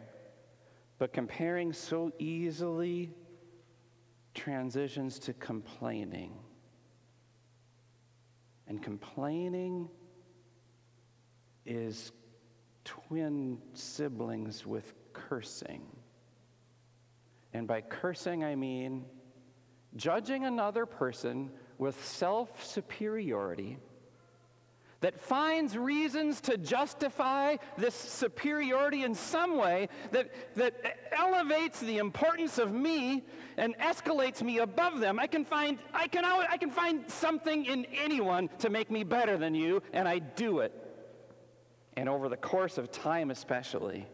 but 0.97 1.11
comparing 1.11 1.73
so 1.73 2.13
easily 2.19 3.11
transitions 4.33 5.19
to 5.19 5.33
complaining. 5.33 6.33
And 8.67 8.81
complaining 8.81 9.89
is 11.65 12.11
twin 12.83 13.59
siblings 13.73 14.65
with 14.65 14.93
cursing. 15.13 15.83
And 17.53 17.67
by 17.67 17.81
cursing, 17.81 18.43
I 18.43 18.55
mean 18.55 19.05
judging 19.95 20.45
another 20.45 20.85
person 20.85 21.51
with 21.77 22.03
self 22.05 22.65
superiority 22.65 23.77
that 25.03 25.19
finds 25.19 25.77
reasons 25.77 26.39
to 26.39 26.57
justify 26.57 27.57
this 27.77 27.93
superiority 27.93 29.03
in 29.03 29.13
some 29.13 29.57
way 29.57 29.89
that, 30.11 30.31
that 30.55 30.73
elevates 31.11 31.81
the 31.81 31.97
importance 31.97 32.57
of 32.57 32.71
me 32.71 33.21
and 33.57 33.77
escalates 33.79 34.41
me 34.41 34.59
above 34.59 35.01
them. 35.01 35.19
I 35.19 35.27
can, 35.27 35.43
find, 35.43 35.77
I, 35.93 36.07
can, 36.07 36.23
I 36.23 36.55
can 36.55 36.71
find 36.71 37.03
something 37.11 37.65
in 37.65 37.85
anyone 37.93 38.49
to 38.59 38.69
make 38.69 38.89
me 38.89 39.03
better 39.03 39.37
than 39.37 39.53
you, 39.53 39.83
and 39.91 40.07
I 40.07 40.19
do 40.19 40.59
it. 40.59 40.71
And 41.97 42.07
over 42.07 42.29
the 42.29 42.37
course 42.37 42.77
of 42.77 42.89
time, 42.89 43.29
especially, 43.29 44.07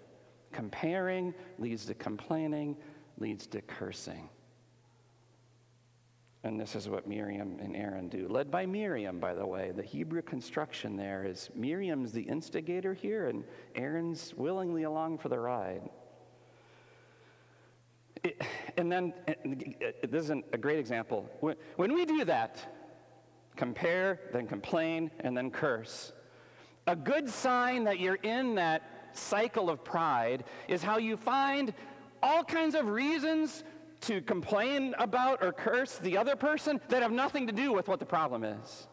comparing 0.52 1.36
leads 1.60 1.86
to 1.86 1.94
complaining, 1.94 2.76
leads 3.20 3.46
to 3.46 3.62
cursing. 3.62 4.28
And 6.44 6.58
this 6.58 6.74
is 6.74 6.88
what 6.88 7.06
Miriam 7.06 7.58
and 7.60 7.76
Aaron 7.76 8.08
do. 8.08 8.28
Led 8.30 8.50
by 8.50 8.66
Miriam, 8.66 9.20
by 9.20 9.34
the 9.34 9.46
way. 9.46 9.72
The 9.76 9.84
Hebrew 9.84 10.22
construction 10.22 10.96
there 10.96 11.26
is 11.26 11.50
Miriam's 11.54 12.14
the 12.14 12.22
instigator 12.22 12.94
here, 12.94 13.28
and 13.28 13.44
Aaron's 13.76 14.34
willingly 14.38 14.84
along 14.84 15.18
for 15.18 15.28
the 15.28 15.38
ride. 15.38 15.90
It, 18.24 18.42
and 18.78 18.90
then, 18.90 19.14
this 20.08 20.26
is 20.26 20.30
a 20.30 20.58
great 20.58 20.80
example. 20.80 21.30
When, 21.42 21.58
when 21.76 21.94
we 21.94 22.06
do 22.06 22.24
that, 22.26 22.58
compare, 23.58 24.22
then 24.32 24.48
complain, 24.48 25.12
and 25.20 25.36
then 25.36 25.52
curse, 25.52 26.14
a 26.88 26.96
good 26.96 27.30
sign 27.30 27.84
that 27.84 28.00
you're 28.00 28.16
in 28.16 28.56
that 28.56 29.10
cycle 29.12 29.70
of 29.70 29.84
pride 29.84 30.46
is 30.70 30.82
how 30.82 30.98
you 30.98 31.18
find 31.18 31.74
all 32.24 32.44
kinds 32.44 32.76
of 32.76 32.88
reasons 32.88 33.64
to 34.02 34.22
complain 34.22 34.96
about 34.98 35.44
or 35.44 35.52
curse 35.52 35.98
the 35.98 36.18
other 36.18 36.36
person 36.36 36.80
that 36.90 37.02
have 37.02 37.12
nothing 37.12 37.48
to 37.48 37.54
do 37.54 37.74
with 37.74 37.88
what 37.88 38.00
the 38.00 38.06
problem 38.06 38.44
is. 38.44 38.88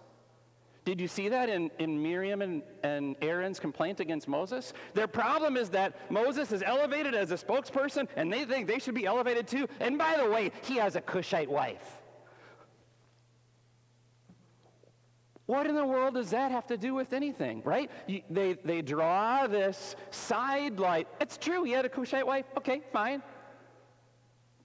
Did 0.85 1.01
you 1.01 1.09
see 1.09 1.29
that 1.29 1.49
in, 1.49 1.71
in 1.81 2.01
Miriam 2.01 2.43
and, 2.43 2.63
and 2.85 3.17
Aaron's 3.21 3.59
complaint 3.59 3.99
against 3.99 4.29
Moses? 4.29 4.73
Their 4.95 5.09
problem 5.09 5.57
is 5.57 5.69
that 5.71 6.13
Moses 6.13 6.53
is 6.53 6.63
elevated 6.63 7.13
as 7.13 7.33
a 7.33 7.35
spokesperson 7.35 8.07
and 8.15 8.33
they 8.33 8.45
think 8.45 8.69
they 8.69 8.79
should 8.79 8.95
be 8.95 9.05
elevated 9.05 9.49
too. 9.49 9.67
And 9.81 9.99
by 9.99 10.17
the 10.17 10.31
way, 10.31 10.53
he 10.63 10.77
has 10.77 10.95
a 10.95 11.01
Cushite 11.01 11.51
wife. 11.51 12.03
What 15.47 15.67
in 15.67 15.75
the 15.75 15.87
world 15.87 16.15
does 16.15 16.31
that 16.31 16.53
have 16.53 16.69
to 16.69 16.77
do 16.77 16.95
with 16.95 17.13
anything, 17.13 17.63
right? 17.65 17.91
You, 18.07 18.23
they, 18.31 18.55
they 18.65 18.81
draw 18.83 19.49
this 19.49 19.97
side 20.11 20.79
light. 20.79 21.09
It's 21.21 21.37
true, 21.37 21.65
he 21.65 21.73
had 21.73 21.85
a 21.85 21.89
Cushite 21.89 22.27
wife. 22.27 22.47
Okay, 22.57 22.83
fine. 22.93 23.23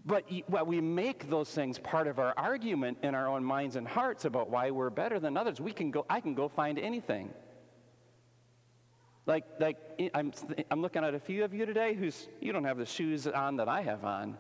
But 0.06 0.26
well, 0.50 0.66
we 0.66 0.82
make 0.82 1.30
those 1.30 1.50
things 1.50 1.78
part 1.78 2.08
of 2.08 2.18
our 2.18 2.34
argument 2.36 2.98
in 3.04 3.14
our 3.14 3.28
own 3.28 3.44
minds 3.44 3.76
and 3.76 3.88
hearts 3.88 4.26
about 4.26 4.50
why 4.50 4.72
we're 4.72 4.90
better 4.90 5.20
than 5.20 5.38
others. 5.38 5.62
We 5.62 5.74
can 5.74 5.92
go, 5.92 6.06
I 6.10 6.20
can 6.20 6.34
go 6.34 6.48
find 6.48 6.80
anything. 6.80 7.32
Like, 9.28 9.46
like 9.60 9.78
I'm, 10.16 10.34
I'm 10.72 10.82
looking 10.82 11.04
at 11.04 11.14
a 11.14 11.20
few 11.20 11.44
of 11.44 11.54
you 11.54 11.68
today 11.68 11.94
who's, 11.94 12.28
you 12.40 12.52
don't 12.52 12.64
have 12.64 12.78
the 12.78 12.86
shoes 12.86 13.28
on 13.28 13.58
that 13.58 13.70
I 13.70 13.82
have 13.82 14.04
on. 14.04 14.38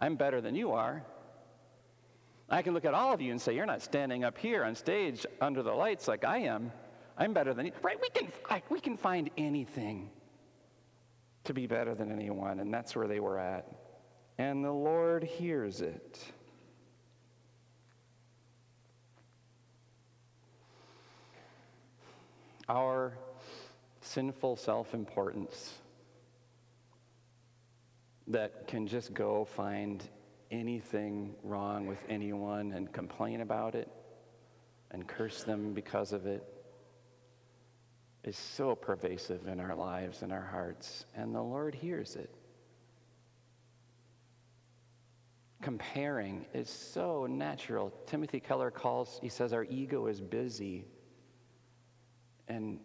I'm 0.00 0.16
better 0.16 0.40
than 0.40 0.56
you 0.56 0.72
are. 0.72 1.04
I 2.50 2.62
can 2.62 2.74
look 2.74 2.84
at 2.84 2.92
all 2.92 3.14
of 3.14 3.20
you 3.20 3.30
and 3.30 3.40
say, 3.40 3.54
You're 3.54 3.66
not 3.66 3.82
standing 3.82 4.24
up 4.24 4.36
here 4.36 4.64
on 4.64 4.74
stage 4.74 5.24
under 5.40 5.62
the 5.62 5.72
lights 5.72 6.08
like 6.08 6.24
I 6.24 6.38
am. 6.38 6.72
I'm 7.16 7.32
better 7.32 7.54
than 7.54 7.66
you. 7.66 7.72
Right? 7.82 7.98
We 8.02 8.08
can, 8.08 8.32
we 8.68 8.80
can 8.80 8.96
find 8.96 9.30
anything 9.38 10.10
to 11.44 11.54
be 11.54 11.68
better 11.68 11.94
than 11.94 12.10
anyone, 12.10 12.58
and 12.58 12.74
that's 12.74 12.96
where 12.96 13.06
they 13.06 13.20
were 13.20 13.38
at 13.38 13.83
and 14.38 14.64
the 14.64 14.72
Lord 14.72 15.24
hears 15.24 15.80
it. 15.80 16.24
Our 22.68 23.12
sinful 24.00 24.56
self 24.56 24.94
importance 24.94 25.74
that 28.28 28.66
can 28.66 28.86
just 28.86 29.12
go 29.12 29.44
find 29.44 30.02
anything 30.50 31.34
wrong 31.42 31.86
with 31.86 31.98
anyone 32.08 32.72
and 32.72 32.90
complain 32.92 33.40
about 33.42 33.74
it 33.74 33.88
and 34.90 35.06
curse 35.06 35.42
them 35.42 35.74
because 35.74 36.12
of 36.12 36.26
it 36.26 36.42
is 38.22 38.36
so 38.38 38.74
pervasive 38.74 39.46
in 39.48 39.60
our 39.60 39.74
lives 39.74 40.22
and 40.22 40.32
our 40.32 40.46
hearts, 40.50 41.04
and 41.14 41.34
the 41.34 41.42
Lord 41.42 41.74
hears 41.74 42.16
it. 42.16 42.34
Comparing 45.64 46.44
is 46.52 46.68
so 46.68 47.24
natural. 47.24 47.90
Timothy 48.06 48.38
Keller 48.38 48.70
calls, 48.70 49.18
he 49.22 49.30
says, 49.30 49.54
our 49.54 49.64
ego 49.64 50.08
is 50.08 50.20
busy. 50.20 50.84
And, 52.48 52.78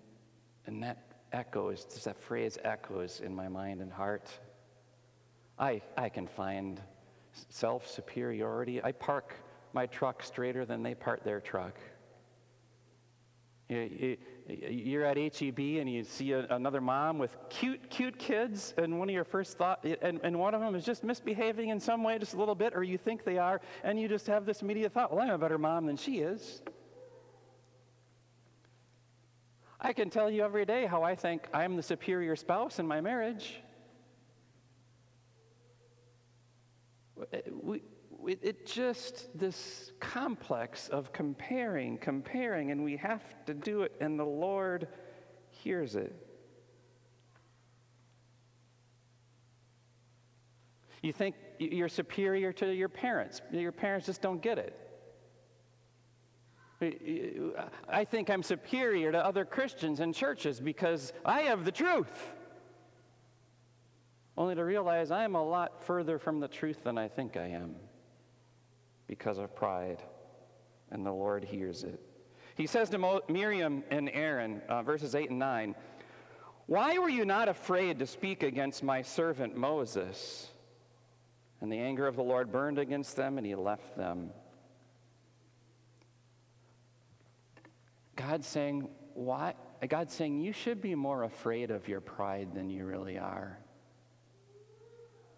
and 0.65 0.81
that 0.81 1.11
echoes, 1.33 1.83
just 1.83 2.05
that 2.05 2.17
phrase 2.17 2.57
echoes 2.63 3.19
in 3.19 3.35
my 3.35 3.49
mind 3.49 3.81
and 3.81 3.91
heart. 3.91 4.29
I, 5.59 5.81
I 5.97 6.07
can 6.07 6.25
find 6.25 6.79
self 7.49 7.85
superiority. 7.85 8.81
I 8.81 8.93
park 8.93 9.35
my 9.73 9.85
truck 9.85 10.23
straighter 10.23 10.63
than 10.63 10.81
they 10.81 10.95
park 10.95 11.25
their 11.25 11.41
truck. 11.41 11.77
You, 13.67 14.15
are 14.49 15.05
at 15.05 15.17
HEB 15.17 15.59
and 15.59 15.91
you 15.91 16.03
see 16.03 16.31
a, 16.31 16.45
another 16.49 16.81
mom 16.81 17.17
with 17.17 17.35
cute, 17.49 17.89
cute 17.89 18.17
kids, 18.17 18.73
and 18.77 18.97
one 18.99 19.09
of 19.09 19.13
your 19.13 19.23
first 19.23 19.57
thought, 19.57 19.85
and, 20.01 20.19
and 20.23 20.39
one 20.39 20.53
of 20.53 20.61
them 20.61 20.75
is 20.75 20.83
just 20.83 21.03
misbehaving 21.03 21.69
in 21.69 21.79
some 21.79 22.03
way, 22.03 22.17
just 22.17 22.33
a 22.33 22.37
little 22.37 22.55
bit, 22.55 22.73
or 22.75 22.83
you 22.83 22.97
think 22.97 23.23
they 23.23 23.37
are, 23.37 23.61
and 23.83 23.99
you 23.99 24.07
just 24.07 24.27
have 24.27 24.45
this 24.45 24.61
immediate 24.61 24.93
thought, 24.93 25.13
well, 25.13 25.21
I'm 25.21 25.29
a 25.29 25.37
better 25.37 25.57
mom 25.57 25.85
than 25.85 25.97
she 25.97 26.19
is. 26.19 26.61
I 29.81 29.93
can 29.93 30.09
tell 30.09 30.29
you 30.29 30.43
every 30.43 30.65
day 30.65 30.85
how 30.85 31.03
I 31.03 31.15
think 31.15 31.47
I'm 31.53 31.77
the 31.77 31.83
superior 31.83 32.35
spouse 32.35 32.79
in 32.79 32.87
my 32.87 32.99
marriage. 32.99 33.61
Eh, 37.33 37.41
we, 37.61 37.81
it, 38.27 38.39
it 38.41 38.65
just, 38.65 39.27
this 39.37 39.91
complex 39.99 40.89
of 40.89 41.11
comparing, 41.13 41.97
comparing, 41.97 42.71
and 42.71 42.83
we 42.83 42.97
have 42.97 43.23
to 43.45 43.53
do 43.53 43.83
it, 43.83 43.93
and 43.99 44.19
the 44.19 44.25
Lord 44.25 44.87
hears 45.49 45.95
it. 45.95 46.15
You 51.01 51.13
think 51.13 51.35
you're 51.59 51.89
superior 51.89 52.51
to 52.53 52.73
your 52.73 52.89
parents. 52.89 53.41
Your 53.51 53.71
parents 53.71 54.05
just 54.05 54.21
don't 54.21 54.41
get 54.41 54.57
it. 54.57 54.75
I 57.89 58.05
think 58.05 58.29
I'm 58.29 58.43
superior 58.43 59.11
to 59.11 59.25
other 59.25 59.43
Christians 59.45 59.99
and 59.99 60.13
churches 60.13 60.59
because 60.59 61.13
I 61.25 61.41
have 61.41 61.65
the 61.65 61.71
truth. 61.71 62.29
Only 64.37 64.55
to 64.55 64.63
realize 64.63 65.11
I 65.11 65.25
am 65.25 65.35
a 65.35 65.43
lot 65.43 65.83
further 65.83 66.17
from 66.17 66.39
the 66.39 66.47
truth 66.47 66.83
than 66.83 66.97
I 66.97 67.09
think 67.09 67.35
I 67.35 67.47
am 67.47 67.75
because 69.09 69.39
of 69.39 69.55
pride, 69.55 70.03
and 70.91 71.03
the 71.03 71.11
Lord 71.11 71.43
hears 71.43 71.83
it. 71.83 71.99
He 72.55 72.67
says 72.67 72.91
to 72.91 72.99
Mo- 72.99 73.23
Miriam 73.27 73.83
and 73.89 74.07
Aaron, 74.13 74.61
uh, 74.69 74.83
verses 74.83 75.15
8 75.15 75.31
and 75.31 75.39
9, 75.39 75.75
Why 76.67 76.99
were 76.99 77.09
you 77.09 77.25
not 77.25 77.49
afraid 77.49 77.97
to 77.99 78.05
speak 78.05 78.43
against 78.43 78.83
my 78.83 79.01
servant 79.01 79.57
Moses? 79.57 80.47
And 81.59 81.71
the 81.71 81.79
anger 81.79 82.05
of 82.05 82.15
the 82.15 82.21
Lord 82.21 82.51
burned 82.51 82.77
against 82.77 83.15
them, 83.15 83.39
and 83.39 83.47
he 83.47 83.55
left 83.55 83.97
them. 83.97 84.29
God 88.15 88.45
saying, 88.45 88.89
Why? 89.15 89.55
God's 89.87 90.13
saying, 90.13 90.39
You 90.39 90.53
should 90.53 90.81
be 90.81 90.93
more 90.93 91.23
afraid 91.23 91.71
of 91.71 91.87
your 91.87 91.99
pride 91.99 92.53
than 92.53 92.69
you 92.69 92.85
really 92.85 93.17
are. 93.17 93.57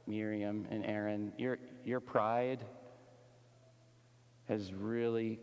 Miriam 0.08 0.68
and 0.70 0.86
Aaron, 0.86 1.32
your, 1.38 1.58
your 1.86 2.02
pride 2.02 2.66
has 4.52 4.74
really 4.74 5.40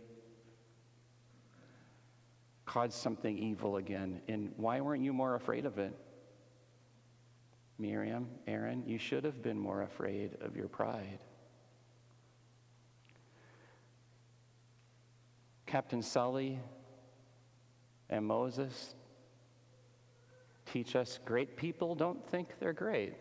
caused 2.66 2.92
something 2.92 3.38
evil 3.38 3.78
again. 3.78 4.20
And 4.28 4.52
why 4.58 4.82
weren't 4.82 5.02
you 5.02 5.14
more 5.14 5.34
afraid 5.34 5.64
of 5.64 5.78
it? 5.78 5.96
Miriam, 7.78 8.28
Aaron, 8.46 8.84
you 8.86 8.98
should 8.98 9.24
have 9.24 9.40
been 9.40 9.58
more 9.58 9.80
afraid 9.80 10.36
of 10.42 10.56
your 10.56 10.68
pride. 10.68 11.20
Captain 15.64 16.02
Sully 16.02 16.58
and 18.10 18.26
Moses 18.26 18.94
teach 20.66 20.94
us 20.94 21.18
great 21.24 21.56
people 21.56 21.94
don't 21.94 22.28
think 22.28 22.48
they're 22.60 22.74
great. 22.74 23.14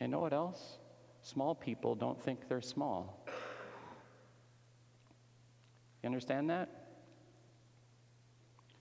And 0.00 0.10
know 0.10 0.18
what 0.18 0.32
else? 0.32 0.78
Small 1.22 1.54
people 1.54 1.94
don't 1.94 2.20
think 2.20 2.48
they're 2.48 2.60
small. 2.60 3.24
You 6.06 6.08
understand 6.08 6.50
that? 6.50 6.68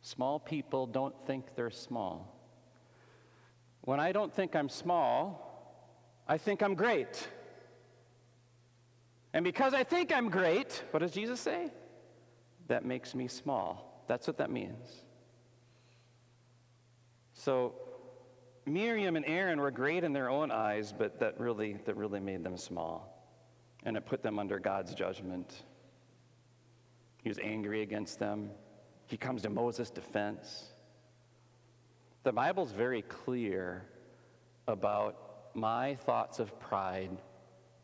Small 0.03 0.39
people 0.39 0.85
don't 0.85 1.15
think 1.25 1.55
they're 1.55 1.71
small. 1.71 2.37
When 3.81 3.99
I 3.99 4.11
don't 4.11 4.31
think 4.31 4.55
I'm 4.55 4.69
small, 4.69 5.81
I 6.27 6.37
think 6.37 6.61
I'm 6.61 6.75
great. 6.75 7.27
And 9.33 9.43
because 9.43 9.73
I 9.73 9.83
think 9.83 10.13
I'm 10.13 10.29
great, 10.29 10.83
what 10.91 10.99
does 10.99 11.13
Jesus 11.13 11.39
say? 11.39 11.71
That 12.67 12.85
makes 12.85 13.15
me 13.15 13.27
small. 13.27 14.03
That's 14.05 14.27
what 14.27 14.37
that 14.37 14.51
means. 14.51 14.85
So 17.33 17.73
Miriam 18.67 19.15
and 19.15 19.25
Aaron 19.25 19.59
were 19.59 19.71
great 19.71 20.03
in 20.03 20.13
their 20.13 20.29
own 20.29 20.51
eyes, 20.51 20.93
but 20.95 21.19
that 21.21 21.39
really, 21.39 21.79
that 21.85 21.97
really 21.97 22.19
made 22.19 22.43
them 22.43 22.55
small. 22.55 23.27
And 23.83 23.97
it 23.97 24.05
put 24.05 24.21
them 24.21 24.37
under 24.37 24.59
God's 24.59 24.93
judgment. 24.93 25.63
He 27.25 27.29
was 27.29 27.39
angry 27.39 27.81
against 27.81 28.19
them. 28.19 28.51
He 29.07 29.17
comes 29.17 29.41
to 29.41 29.49
Moses' 29.49 29.89
defense. 29.89 30.65
The 32.21 32.31
Bible's 32.31 32.71
very 32.71 33.01
clear 33.01 33.83
about 34.67 35.49
my 35.55 35.95
thoughts 35.95 36.37
of 36.37 36.59
pride 36.59 37.17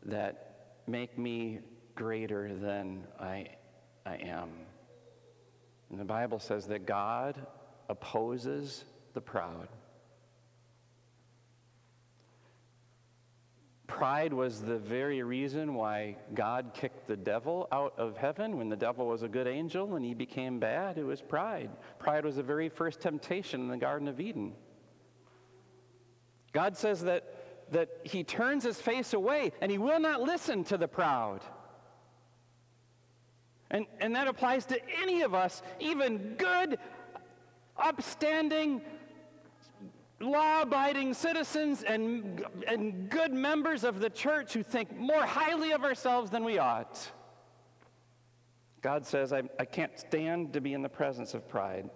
that 0.04 0.76
make 0.86 1.18
me 1.18 1.58
greater 1.96 2.54
than 2.54 3.02
I, 3.18 3.48
I 4.06 4.18
am. 4.18 4.50
And 5.90 5.98
the 5.98 6.04
Bible 6.04 6.38
says 6.38 6.68
that 6.68 6.86
God 6.86 7.44
opposes 7.88 8.84
the 9.12 9.20
proud. 9.20 9.66
Pride 13.92 14.32
was 14.32 14.62
the 14.62 14.78
very 14.78 15.22
reason 15.22 15.74
why 15.74 16.16
God 16.32 16.70
kicked 16.72 17.06
the 17.06 17.16
devil 17.16 17.68
out 17.70 17.92
of 17.98 18.16
heaven 18.16 18.56
when 18.56 18.70
the 18.70 18.76
devil 18.76 19.06
was 19.06 19.22
a 19.22 19.28
good 19.28 19.46
angel 19.46 19.96
and 19.96 20.04
he 20.04 20.14
became 20.14 20.58
bad. 20.58 20.96
It 20.96 21.04
was 21.04 21.20
pride. 21.20 21.68
Pride 21.98 22.24
was 22.24 22.36
the 22.36 22.42
very 22.42 22.70
first 22.70 23.00
temptation 23.00 23.60
in 23.60 23.68
the 23.68 23.76
Garden 23.76 24.08
of 24.08 24.18
Eden. 24.18 24.54
God 26.52 26.74
says 26.78 27.02
that, 27.02 27.70
that 27.72 27.90
he 28.02 28.24
turns 28.24 28.64
his 28.64 28.80
face 28.80 29.12
away 29.12 29.52
and 29.60 29.70
he 29.70 29.76
will 29.76 30.00
not 30.00 30.22
listen 30.22 30.64
to 30.64 30.78
the 30.78 30.88
proud. 30.88 31.42
And, 33.70 33.84
and 34.00 34.16
that 34.16 34.26
applies 34.26 34.64
to 34.66 34.80
any 35.02 35.20
of 35.20 35.34
us, 35.34 35.62
even 35.80 36.36
good, 36.38 36.78
upstanding, 37.76 38.80
law 40.22 40.62
abiding 40.62 41.14
citizens 41.14 41.82
and, 41.82 42.44
and 42.66 43.08
good 43.10 43.32
members 43.32 43.84
of 43.84 44.00
the 44.00 44.10
church 44.10 44.52
who 44.52 44.62
think 44.62 44.96
more 44.96 45.24
highly 45.24 45.72
of 45.72 45.84
ourselves 45.84 46.30
than 46.30 46.44
we 46.44 46.58
ought. 46.58 47.10
God 48.80 49.06
says, 49.06 49.32
I, 49.32 49.42
I 49.58 49.64
can't 49.64 49.98
stand 49.98 50.52
to 50.54 50.60
be 50.60 50.74
in 50.74 50.82
the 50.82 50.88
presence 50.88 51.34
of 51.34 51.48
pride. 51.48 51.88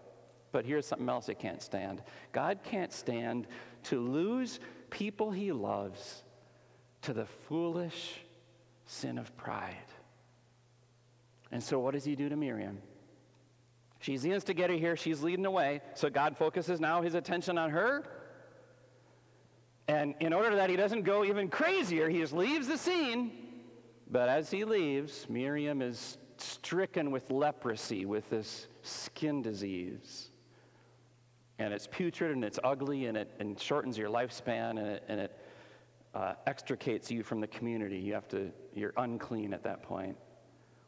But 0.52 0.64
here's 0.64 0.86
something 0.86 1.08
else 1.08 1.26
he 1.26 1.34
can't 1.34 1.60
stand 1.60 2.02
God 2.32 2.60
can't 2.64 2.92
stand 2.92 3.46
to 3.84 4.00
lose 4.00 4.60
people 4.90 5.30
he 5.30 5.52
loves 5.52 6.22
to 7.02 7.12
the 7.12 7.26
foolish 7.26 8.20
sin 8.86 9.18
of 9.18 9.36
pride. 9.36 9.74
And 11.52 11.62
so, 11.62 11.78
what 11.78 11.94
does 11.94 12.04
he 12.04 12.16
do 12.16 12.28
to 12.28 12.36
Miriam? 12.36 12.78
She's 14.00 14.22
the 14.22 14.30
instigator 14.30 14.74
here. 14.74 14.96
She's 14.96 15.22
leading 15.22 15.42
the 15.42 15.50
way. 15.50 15.80
So 15.94 16.08
God 16.08 16.36
focuses 16.36 16.80
now 16.80 17.02
his 17.02 17.14
attention 17.14 17.58
on 17.58 17.70
her. 17.70 18.04
And 19.88 20.14
in 20.20 20.32
order 20.32 20.56
that 20.56 20.68
he 20.68 20.76
doesn't 20.76 21.02
go 21.02 21.24
even 21.24 21.48
crazier, 21.48 22.08
he 22.08 22.18
just 22.18 22.32
leaves 22.32 22.66
the 22.66 22.76
scene. 22.76 23.30
But 24.10 24.28
as 24.28 24.50
he 24.50 24.64
leaves, 24.64 25.26
Miriam 25.28 25.80
is 25.80 26.18
stricken 26.38 27.10
with 27.10 27.30
leprosy, 27.30 28.04
with 28.04 28.28
this 28.28 28.66
skin 28.82 29.42
disease. 29.42 30.30
And 31.58 31.72
it's 31.72 31.86
putrid 31.86 32.32
and 32.32 32.44
it's 32.44 32.58
ugly 32.62 33.06
and 33.06 33.16
it 33.16 33.32
and 33.38 33.58
shortens 33.58 33.96
your 33.96 34.10
lifespan 34.10 34.70
and 34.70 34.86
it, 34.88 35.04
and 35.08 35.20
it 35.20 35.38
uh, 36.14 36.34
extricates 36.46 37.10
you 37.10 37.22
from 37.22 37.40
the 37.40 37.46
community. 37.46 37.98
You 37.98 38.14
have 38.14 38.28
to, 38.28 38.50
you're 38.74 38.92
unclean 38.96 39.54
at 39.54 39.62
that 39.64 39.82
point. 39.82 40.16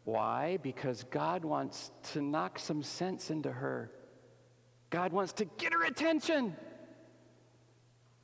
Why? 0.04 0.58
Because 0.62 1.04
God 1.04 1.44
wants 1.44 1.90
to 2.12 2.20
knock 2.20 2.58
some 2.58 2.82
sense 2.82 3.30
into 3.30 3.52
her. 3.52 3.90
God 4.90 5.12
wants 5.12 5.32
to 5.34 5.44
get 5.44 5.72
her 5.72 5.84
attention 5.84 6.56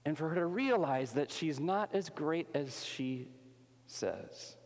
and 0.05 0.17
for 0.17 0.29
her 0.29 0.35
to 0.37 0.47
realize 0.47 1.13
that 1.13 1.31
she's 1.31 1.59
not 1.59 1.91
as 1.95 2.09
great 2.11 2.49
as 2.55 2.85
she 2.85 3.29
says. 3.87 4.57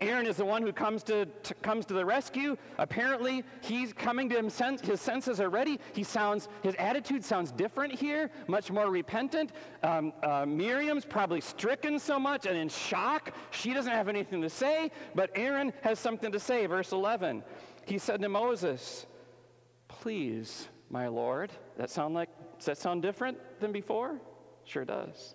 Aaron 0.00 0.26
is 0.26 0.36
the 0.36 0.44
one 0.44 0.62
who 0.62 0.72
comes 0.72 1.04
to, 1.04 1.26
to, 1.26 1.54
comes 1.54 1.86
to 1.86 1.94
the 1.94 2.04
rescue. 2.04 2.56
Apparently, 2.78 3.44
he's 3.60 3.92
coming 3.92 4.28
to. 4.30 4.42
His 4.82 5.00
senses 5.00 5.40
are 5.40 5.48
ready. 5.48 5.78
He 5.92 6.02
sounds, 6.02 6.48
his 6.62 6.74
attitude 6.74 7.24
sounds 7.24 7.52
different 7.52 7.94
here, 7.94 8.30
much 8.48 8.70
more 8.70 8.90
repentant. 8.90 9.52
Um, 9.82 10.12
uh, 10.22 10.44
Miriam's 10.44 11.04
probably 11.04 11.40
stricken 11.40 11.98
so 11.98 12.18
much 12.18 12.46
and 12.46 12.56
in 12.56 12.68
shock. 12.68 13.32
She 13.50 13.72
doesn't 13.72 13.92
have 13.92 14.08
anything 14.08 14.42
to 14.42 14.50
say, 14.50 14.90
but 15.14 15.30
Aaron 15.36 15.72
has 15.82 16.00
something 16.00 16.32
to 16.32 16.40
say. 16.40 16.66
Verse 16.66 16.92
11. 16.92 17.44
He 17.86 17.98
said 17.98 18.20
to 18.22 18.28
Moses, 18.28 19.06
Please, 19.86 20.68
my 20.90 21.06
Lord. 21.08 21.52
That 21.76 21.90
sound 21.90 22.14
like, 22.14 22.28
does 22.62 22.66
that 22.66 22.78
sound 22.78 23.02
different 23.02 23.38
than 23.58 23.72
before? 23.72 24.20
Sure 24.62 24.84
does. 24.84 25.34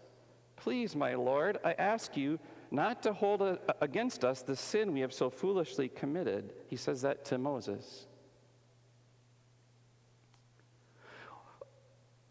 Please, 0.56 0.96
my 0.96 1.14
Lord, 1.16 1.58
I 1.62 1.74
ask 1.74 2.16
you 2.16 2.40
not 2.72 3.04
to 3.04 3.12
hold 3.12 3.42
a, 3.42 3.60
against 3.82 4.24
us 4.24 4.44
the 4.44 4.56
sin 4.56 4.94
we 4.94 5.02
have 5.02 5.12
so 5.12 5.30
foolishly 5.30 5.90
committed. 5.90 6.54
He 6.68 6.78
says 6.78 7.02
that 7.02 7.26
to 7.26 7.38
Moses. 7.38 8.08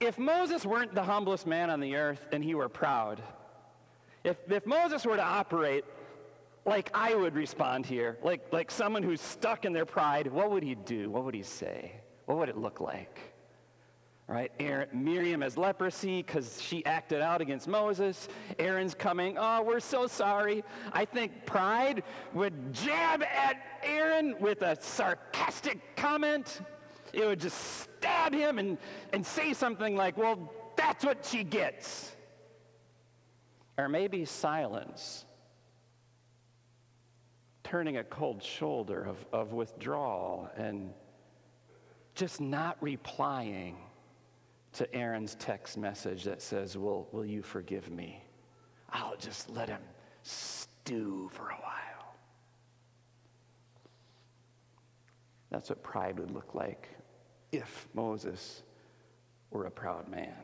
If 0.01 0.19
Moses 0.19 0.65
weren't 0.65 0.95
the 0.95 1.03
humblest 1.03 1.47
man 1.47 1.69
on 1.69 1.81
the 1.81 1.95
earth 1.97 2.27
and 2.33 2.43
he 2.43 2.55
were 2.55 2.71
proud, 2.71 3.23
if, 4.25 4.39
if 4.49 4.65
Moses 4.65 5.05
were 5.05 5.17
to 5.17 5.23
operate 5.23 5.85
like 6.65 6.91
I 6.95 7.15
would 7.15 7.35
respond 7.35 7.85
here, 7.85 8.17
like, 8.23 8.51
like 8.51 8.71
someone 8.71 9.03
who's 9.03 9.21
stuck 9.21 9.67
in 9.67 9.75
their 9.75 9.85
pride, 9.85 10.27
what 10.29 10.51
would 10.51 10.63
he 10.63 10.75
do? 10.75 11.11
What 11.11 11.25
would 11.27 11.35
he 11.35 11.43
say? 11.43 11.93
What 12.25 12.39
would 12.39 12.49
it 12.49 12.57
look 12.57 12.81
like? 12.81 13.36
Right? 14.29 14.51
Aaron, 14.59 14.89
Miriam 14.93 15.41
has 15.41 15.57
leprosy 15.57 16.23
because 16.23 16.61
she 16.61 16.85
acted 16.85 17.21
out 17.21 17.41
against 17.41 17.69
Moses. 17.69 18.29
Aaron's 18.59 18.95
coming, 18.95 19.37
oh, 19.39 19.63
we're 19.63 19.81
so 19.81 20.07
sorry. 20.07 20.65
I 20.93 21.05
think 21.05 21.47
pride 21.47 22.03
would 22.35 22.73
jab 22.73 23.23
at 23.23 23.63
Aaron 23.85 24.35
with 24.41 24.63
a 24.63 24.77
sarcastic 24.81 25.97
comment. 25.97 26.61
It 27.13 27.25
would 27.25 27.41
just 27.41 27.83
stab 27.83 28.35
him 28.35 28.59
and, 28.59 28.79
and 29.13 29.25
say 29.25 29.53
something 29.53 29.95
like, 29.97 30.17
well, 30.17 30.53
that's 30.77 31.05
what 31.05 31.25
she 31.25 31.45
gets. 31.45 32.13
Or 33.79 33.89
maybe 33.89 34.25
silence, 34.25 35.25
turning 37.63 37.99
a 37.99 38.05
cold 38.05 38.43
shoulder 38.43 39.05
of, 39.05 39.25
of 39.33 39.53
withdrawal 39.53 40.51
and 40.57 40.93
just 42.15 42.41
not 42.41 42.77
replying 42.81 43.77
to 44.77 44.95
Aaron's 44.95 45.35
text 45.37 45.79
message 45.79 46.25
that 46.25 46.43
says, 46.43 46.77
Will, 46.77 47.09
will 47.11 47.25
you 47.25 47.43
forgive 47.43 47.91
me? 47.91 48.23
I'll 48.91 49.17
just 49.17 49.49
let 49.51 49.69
him 49.69 49.81
stew 50.23 51.31
for 51.33 51.49
a 51.49 51.57
while. 51.57 52.15
That's 55.51 55.71
what 55.71 55.83
pride 55.83 56.19
would 56.19 56.31
look 56.31 56.55
like 56.55 56.91
if 57.53 57.89
Moses 57.95 58.63
were 59.51 59.65
a 59.65 59.71
proud 59.71 60.09
man. 60.09 60.35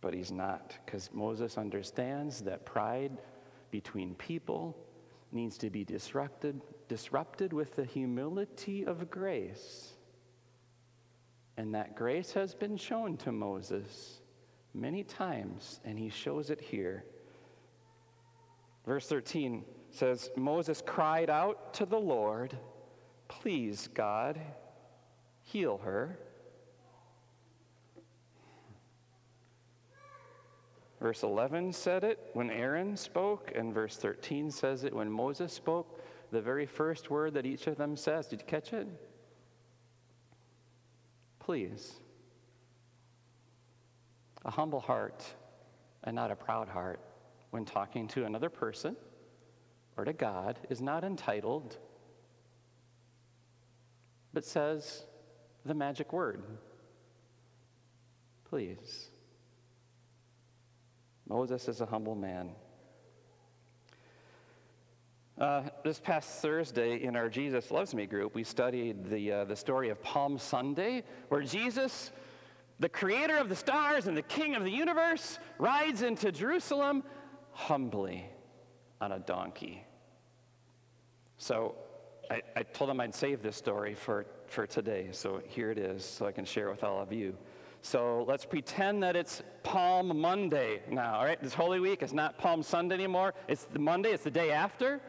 But 0.00 0.14
he's 0.14 0.30
not, 0.30 0.76
because 0.84 1.10
Moses 1.12 1.58
understands 1.58 2.40
that 2.42 2.64
pride 2.64 3.18
between 3.70 4.14
people 4.14 4.76
needs 5.32 5.58
to 5.58 5.70
be 5.70 5.82
disrupted, 5.82 6.60
disrupted 6.88 7.52
with 7.52 7.74
the 7.74 7.84
humility 7.84 8.84
of 8.84 9.10
grace. 9.10 9.93
And 11.56 11.74
that 11.74 11.94
grace 11.94 12.32
has 12.32 12.54
been 12.54 12.76
shown 12.76 13.16
to 13.18 13.32
Moses 13.32 14.20
many 14.74 15.04
times, 15.04 15.80
and 15.84 15.98
he 15.98 16.08
shows 16.08 16.50
it 16.50 16.60
here. 16.60 17.04
Verse 18.84 19.06
13 19.06 19.64
says 19.90 20.30
Moses 20.36 20.82
cried 20.84 21.30
out 21.30 21.74
to 21.74 21.86
the 21.86 21.98
Lord, 21.98 22.56
Please, 23.28 23.88
God, 23.94 24.38
heal 25.42 25.78
her. 25.78 26.18
Verse 31.00 31.22
11 31.22 31.72
said 31.72 32.02
it 32.02 32.18
when 32.32 32.50
Aaron 32.50 32.96
spoke, 32.96 33.52
and 33.54 33.74
verse 33.74 33.96
13 33.96 34.50
says 34.50 34.84
it 34.84 34.94
when 34.94 35.10
Moses 35.10 35.52
spoke. 35.52 36.00
The 36.30 36.40
very 36.40 36.66
first 36.66 37.10
word 37.10 37.34
that 37.34 37.46
each 37.46 37.66
of 37.66 37.76
them 37.76 37.94
says. 37.94 38.26
Did 38.26 38.40
you 38.40 38.46
catch 38.46 38.72
it? 38.72 38.88
Please. 41.44 41.92
A 44.46 44.50
humble 44.50 44.80
heart 44.80 45.24
and 46.02 46.16
not 46.16 46.30
a 46.30 46.36
proud 46.36 46.68
heart 46.68 47.00
when 47.50 47.64
talking 47.64 48.08
to 48.08 48.24
another 48.24 48.48
person 48.48 48.96
or 49.96 50.04
to 50.04 50.12
God 50.12 50.58
is 50.70 50.80
not 50.80 51.04
entitled, 51.04 51.76
but 54.32 54.44
says 54.44 55.04
the 55.66 55.74
magic 55.74 56.12
word. 56.12 56.42
Please. 58.48 59.10
Moses 61.28 61.68
is 61.68 61.80
a 61.80 61.86
humble 61.86 62.14
man. 62.14 62.50
Uh, 65.36 65.62
this 65.82 65.98
past 65.98 66.28
Thursday 66.42 67.02
in 67.02 67.16
our 67.16 67.28
Jesus 67.28 67.72
Loves 67.72 67.92
Me 67.92 68.06
group, 68.06 68.36
we 68.36 68.44
studied 68.44 69.10
the, 69.10 69.32
uh, 69.32 69.44
the 69.44 69.56
story 69.56 69.88
of 69.88 70.00
Palm 70.00 70.38
Sunday, 70.38 71.02
where 71.28 71.42
Jesus, 71.42 72.12
the 72.78 72.88
creator 72.88 73.36
of 73.38 73.48
the 73.48 73.56
stars 73.56 74.06
and 74.06 74.16
the 74.16 74.22
king 74.22 74.54
of 74.54 74.62
the 74.62 74.70
universe, 74.70 75.40
rides 75.58 76.02
into 76.02 76.30
Jerusalem 76.30 77.02
humbly 77.50 78.24
on 79.00 79.10
a 79.10 79.18
donkey. 79.18 79.84
So 81.36 81.74
I, 82.30 82.40
I 82.54 82.62
told 82.62 82.90
him 82.90 83.00
I'd 83.00 83.12
save 83.12 83.42
this 83.42 83.56
story 83.56 83.96
for, 83.96 84.26
for 84.46 84.68
today, 84.68 85.08
so 85.10 85.42
here 85.48 85.72
it 85.72 85.78
is, 85.78 86.04
so 86.04 86.26
I 86.26 86.32
can 86.32 86.44
share 86.44 86.70
with 86.70 86.84
all 86.84 87.00
of 87.00 87.12
you. 87.12 87.36
So 87.82 88.24
let's 88.26 88.46
pretend 88.46 89.02
that 89.02 89.14
it's 89.14 89.42
Palm 89.62 90.18
Monday 90.18 90.80
now, 90.88 91.16
all 91.16 91.24
right? 91.24 91.42
This 91.42 91.52
Holy 91.52 91.80
Week 91.80 92.02
is 92.02 92.14
not 92.14 92.38
Palm 92.38 92.62
Sunday 92.62 92.94
anymore. 92.94 93.34
It's 93.46 93.64
the 93.64 93.78
Monday, 93.78 94.12
it's 94.12 94.24
the 94.24 94.30
day 94.30 94.52
after. 94.52 95.02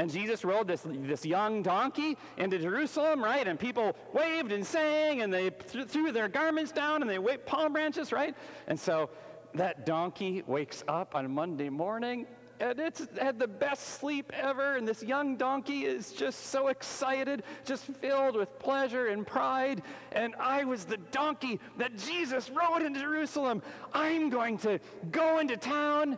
And 0.00 0.10
Jesus 0.10 0.46
rode 0.46 0.66
this, 0.66 0.80
this 0.86 1.26
young 1.26 1.62
donkey 1.62 2.16
into 2.38 2.58
Jerusalem, 2.58 3.22
right? 3.22 3.46
And 3.46 3.60
people 3.60 3.94
waved 4.14 4.50
and 4.50 4.66
sang 4.66 5.20
and 5.20 5.30
they 5.30 5.50
threw 5.50 6.10
their 6.10 6.26
garments 6.26 6.72
down 6.72 7.02
and 7.02 7.10
they 7.10 7.18
waved 7.18 7.44
palm 7.44 7.74
branches, 7.74 8.10
right? 8.10 8.34
And 8.66 8.80
so 8.80 9.10
that 9.52 9.84
donkey 9.84 10.42
wakes 10.46 10.82
up 10.88 11.14
on 11.14 11.30
Monday 11.30 11.68
morning 11.68 12.26
and 12.60 12.80
it's 12.80 13.06
had 13.20 13.38
the 13.38 13.46
best 13.46 14.00
sleep 14.00 14.32
ever. 14.34 14.76
And 14.76 14.88
this 14.88 15.02
young 15.02 15.36
donkey 15.36 15.84
is 15.84 16.14
just 16.14 16.46
so 16.46 16.68
excited, 16.68 17.42
just 17.66 17.84
filled 17.84 18.36
with 18.36 18.58
pleasure 18.58 19.08
and 19.08 19.26
pride. 19.26 19.82
And 20.12 20.34
I 20.40 20.64
was 20.64 20.86
the 20.86 20.96
donkey 20.96 21.60
that 21.76 21.98
Jesus 21.98 22.48
rode 22.48 22.80
into 22.80 23.00
Jerusalem. 23.00 23.62
I'm 23.92 24.30
going 24.30 24.56
to 24.60 24.80
go 25.10 25.40
into 25.40 25.58
town 25.58 26.16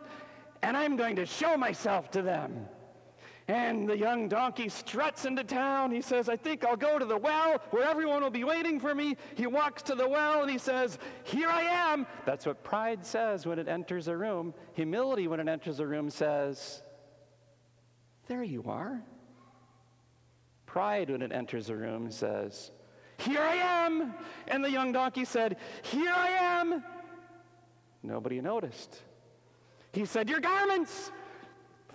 and 0.61 0.77
I'm 0.77 0.95
going 0.95 1.17
to 1.17 1.25
show 1.25 1.57
myself 1.57 2.11
to 2.11 2.21
them. 2.21 2.65
And 3.47 3.89
the 3.89 3.97
young 3.97 4.29
donkey 4.29 4.69
struts 4.69 5.25
into 5.25 5.43
town. 5.43 5.91
He 5.91 6.01
says, 6.01 6.29
I 6.29 6.37
think 6.37 6.63
I'll 6.63 6.77
go 6.77 6.97
to 6.97 7.03
the 7.03 7.17
well 7.17 7.61
where 7.71 7.83
everyone 7.83 8.21
will 8.23 8.29
be 8.29 8.45
waiting 8.45 8.79
for 8.79 8.95
me. 8.95 9.17
He 9.35 9.47
walks 9.47 9.81
to 9.83 9.95
the 9.95 10.07
well 10.07 10.41
and 10.41 10.49
he 10.49 10.57
says, 10.57 10.97
Here 11.23 11.49
I 11.49 11.63
am. 11.63 12.07
That's 12.25 12.45
what 12.45 12.63
pride 12.63 13.05
says 13.05 13.45
when 13.45 13.59
it 13.59 13.67
enters 13.67 14.07
a 14.07 14.15
room. 14.15 14.53
Humility, 14.73 15.27
when 15.27 15.41
it 15.41 15.49
enters 15.49 15.81
a 15.81 15.85
room, 15.85 16.09
says, 16.09 16.81
There 18.27 18.43
you 18.43 18.63
are. 18.67 19.01
Pride, 20.65 21.09
when 21.09 21.21
it 21.21 21.33
enters 21.33 21.69
a 21.69 21.75
room, 21.75 22.11
says, 22.11 22.71
Here 23.17 23.41
I 23.41 23.55
am. 23.55 24.13
And 24.47 24.63
the 24.63 24.71
young 24.71 24.93
donkey 24.93 25.25
said, 25.25 25.57
Here 25.81 26.13
I 26.15 26.29
am. 26.29 26.81
Nobody 28.01 28.39
noticed. 28.39 29.01
He 29.91 30.05
said, 30.05 30.29
Your 30.29 30.39
garments 30.39 31.11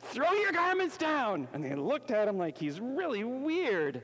throw 0.00 0.32
your 0.32 0.52
garments 0.52 0.96
down. 0.96 1.48
And 1.52 1.64
they 1.64 1.74
looked 1.74 2.10
at 2.10 2.28
him 2.28 2.38
like 2.38 2.56
he's 2.56 2.80
really 2.80 3.24
weird, 3.24 4.02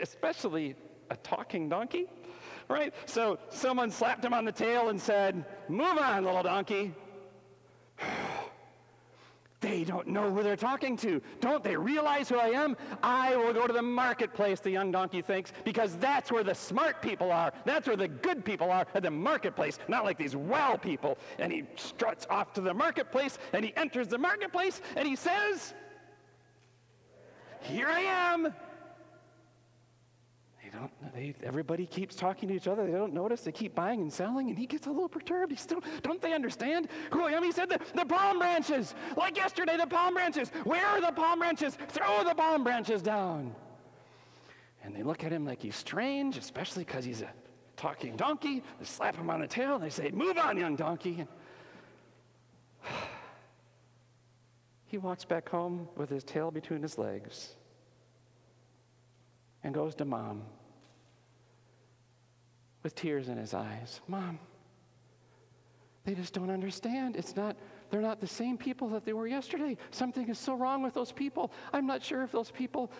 especially 0.00 0.74
a 1.10 1.16
talking 1.16 1.68
donkey, 1.68 2.06
right? 2.68 2.92
So 3.06 3.38
someone 3.48 3.90
slapped 3.90 4.24
him 4.24 4.34
on 4.34 4.44
the 4.44 4.52
tail 4.52 4.88
and 4.88 5.00
said, 5.00 5.44
Move 5.68 5.98
on, 5.98 6.24
little 6.24 6.42
donkey. 6.42 6.94
They 9.60 9.84
don't 9.84 10.06
know 10.06 10.30
who 10.30 10.42
they're 10.42 10.54
talking 10.54 10.96
to. 10.98 11.22
Don't 11.40 11.64
they 11.64 11.76
realize 11.76 12.28
who 12.28 12.36
I 12.36 12.48
am? 12.48 12.76
I 13.02 13.36
will 13.36 13.54
go 13.54 13.66
to 13.66 13.72
the 13.72 13.82
marketplace, 13.82 14.60
the 14.60 14.70
young 14.70 14.90
donkey 14.90 15.22
thinks, 15.22 15.52
because 15.64 15.96
that's 15.96 16.30
where 16.30 16.44
the 16.44 16.54
smart 16.54 17.00
people 17.00 17.32
are. 17.32 17.52
That's 17.64 17.86
where 17.86 17.96
the 17.96 18.08
good 18.08 18.44
people 18.44 18.70
are 18.70 18.86
at 18.94 19.02
the 19.02 19.10
marketplace, 19.10 19.78
not 19.88 20.04
like 20.04 20.18
these 20.18 20.36
well 20.36 20.76
people. 20.76 21.16
And 21.38 21.50
he 21.50 21.64
struts 21.76 22.26
off 22.28 22.52
to 22.54 22.60
the 22.60 22.74
marketplace 22.74 23.38
and 23.54 23.64
he 23.64 23.74
enters 23.76 24.08
the 24.08 24.18
marketplace 24.18 24.82
and 24.94 25.08
he 25.08 25.16
says, 25.16 25.72
Here 27.62 27.88
I 27.88 28.00
am 28.00 28.54
they, 31.16 31.34
everybody 31.42 31.86
keeps 31.86 32.14
talking 32.14 32.46
to 32.50 32.54
each 32.54 32.68
other. 32.68 32.84
They 32.84 32.92
don't 32.92 33.14
notice. 33.14 33.40
They 33.40 33.50
keep 33.50 33.74
buying 33.74 34.02
and 34.02 34.12
selling, 34.12 34.50
and 34.50 34.58
he 34.58 34.66
gets 34.66 34.86
a 34.86 34.90
little 34.90 35.08
perturbed. 35.08 35.50
He 35.50 35.56
still, 35.56 35.82
don't 36.02 36.20
they 36.20 36.34
understand 36.34 36.88
who 37.10 37.24
I 37.24 37.30
am? 37.30 37.42
He 37.42 37.52
said 37.52 37.70
the, 37.70 37.80
the 37.94 38.04
palm 38.04 38.38
branches. 38.38 38.94
Like 39.16 39.34
yesterday, 39.34 39.78
the 39.78 39.86
palm 39.86 40.12
branches. 40.12 40.50
Where 40.64 40.84
are 40.84 41.00
the 41.00 41.12
palm 41.12 41.38
branches? 41.38 41.78
Throw 41.88 42.22
the 42.22 42.34
palm 42.34 42.64
branches 42.64 43.00
down. 43.00 43.54
And 44.84 44.94
they 44.94 45.02
look 45.02 45.24
at 45.24 45.32
him 45.32 45.46
like 45.46 45.62
he's 45.62 45.74
strange, 45.74 46.36
especially 46.36 46.84
because 46.84 47.06
he's 47.06 47.22
a 47.22 47.30
talking 47.76 48.14
donkey. 48.16 48.62
They 48.78 48.84
slap 48.84 49.16
him 49.16 49.30
on 49.30 49.40
the 49.40 49.48
tail. 49.48 49.76
And 49.76 49.84
they 49.84 49.90
say, 49.90 50.10
Move 50.10 50.36
on, 50.36 50.58
young 50.58 50.76
donkey. 50.76 51.20
And 51.20 51.28
he 54.84 54.98
walks 54.98 55.24
back 55.24 55.48
home 55.48 55.88
with 55.96 56.10
his 56.10 56.24
tail 56.24 56.50
between 56.50 56.82
his 56.82 56.98
legs 56.98 57.54
and 59.64 59.72
goes 59.74 59.94
to 59.94 60.04
mom 60.04 60.42
with 62.86 62.94
tears 62.94 63.28
in 63.28 63.36
his 63.36 63.52
eyes. 63.52 64.00
Mom, 64.06 64.38
they 66.04 66.14
just 66.14 66.32
don't 66.32 66.50
understand. 66.50 67.16
It's 67.16 67.34
not, 67.34 67.56
they're 67.90 68.00
not 68.00 68.20
the 68.20 68.28
same 68.28 68.56
people 68.56 68.90
that 68.90 69.04
they 69.04 69.12
were 69.12 69.26
yesterday. 69.26 69.76
Something 69.90 70.28
is 70.28 70.38
so 70.38 70.54
wrong 70.54 70.84
with 70.84 70.94
those 70.94 71.10
people. 71.10 71.50
I'm 71.72 71.84
not 71.84 72.00
sure 72.00 72.22
if 72.22 72.30
those 72.30 72.52
people. 72.52 72.92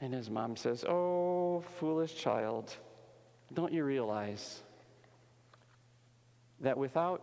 And 0.00 0.14
his 0.14 0.30
mom 0.30 0.56
says, 0.56 0.86
Oh, 0.88 1.62
foolish 1.78 2.14
child, 2.14 2.74
don't 3.52 3.74
you 3.74 3.84
realize 3.84 4.62
that 6.60 6.78
without 6.78 7.20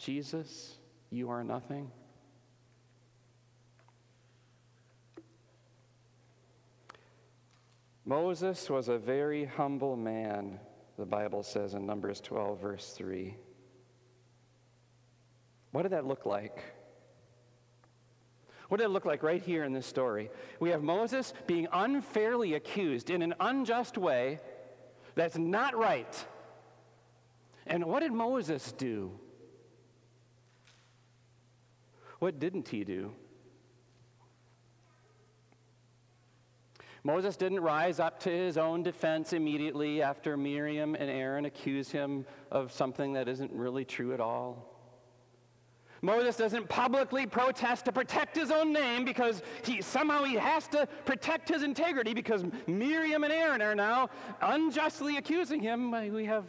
Jesus, 0.00 0.78
you 1.10 1.30
are 1.30 1.44
nothing? 1.44 1.92
Moses 8.04 8.68
was 8.68 8.88
a 8.88 8.98
very 8.98 9.44
humble 9.44 9.94
man 9.94 10.58
the 10.96 11.06
Bible 11.06 11.42
says 11.42 11.74
in 11.74 11.86
Numbers 11.86 12.20
12, 12.20 12.60
verse 12.60 12.92
3. 12.96 13.36
What 15.72 15.82
did 15.82 15.92
that 15.92 16.06
look 16.06 16.24
like? 16.24 16.62
What 18.68 18.78
did 18.78 18.84
it 18.84 18.90
look 18.90 19.04
like 19.04 19.22
right 19.22 19.42
here 19.42 19.64
in 19.64 19.72
this 19.72 19.86
story? 19.86 20.30
We 20.58 20.70
have 20.70 20.82
Moses 20.82 21.32
being 21.46 21.68
unfairly 21.72 22.54
accused 22.54 23.10
in 23.10 23.22
an 23.22 23.34
unjust 23.38 23.96
way 23.98 24.40
that's 25.14 25.38
not 25.38 25.76
right. 25.76 26.26
And 27.66 27.84
what 27.84 28.00
did 28.00 28.12
Moses 28.12 28.72
do? 28.72 29.12
What 32.18 32.38
didn't 32.38 32.68
he 32.68 32.84
do? 32.84 33.12
Moses 37.06 37.36
didn't 37.36 37.60
rise 37.60 38.00
up 38.00 38.18
to 38.18 38.30
his 38.30 38.58
own 38.58 38.82
defense 38.82 39.32
immediately 39.32 40.02
after 40.02 40.36
Miriam 40.36 40.96
and 40.96 41.08
Aaron 41.08 41.44
accuse 41.44 41.88
him 41.88 42.26
of 42.50 42.72
something 42.72 43.12
that 43.12 43.28
isn't 43.28 43.52
really 43.52 43.84
true 43.84 44.12
at 44.12 44.18
all. 44.18 44.74
Moses 46.02 46.34
doesn't 46.36 46.68
publicly 46.68 47.24
protest 47.24 47.84
to 47.84 47.92
protect 47.92 48.34
his 48.34 48.50
own 48.50 48.72
name 48.72 49.04
because 49.04 49.40
he 49.64 49.80
somehow 49.80 50.24
he 50.24 50.34
has 50.34 50.66
to 50.66 50.88
protect 51.04 51.48
his 51.48 51.62
integrity 51.62 52.12
because 52.12 52.44
Miriam 52.66 53.22
and 53.22 53.32
Aaron 53.32 53.62
are 53.62 53.76
now 53.76 54.10
unjustly 54.40 55.16
accusing 55.16 55.60
him. 55.60 55.92
We 56.12 56.24
have 56.24 56.44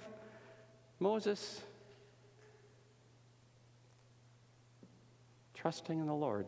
Moses 1.00 1.62
trusting 5.54 6.00
in 6.00 6.08
the 6.08 6.16
Lord. 6.16 6.48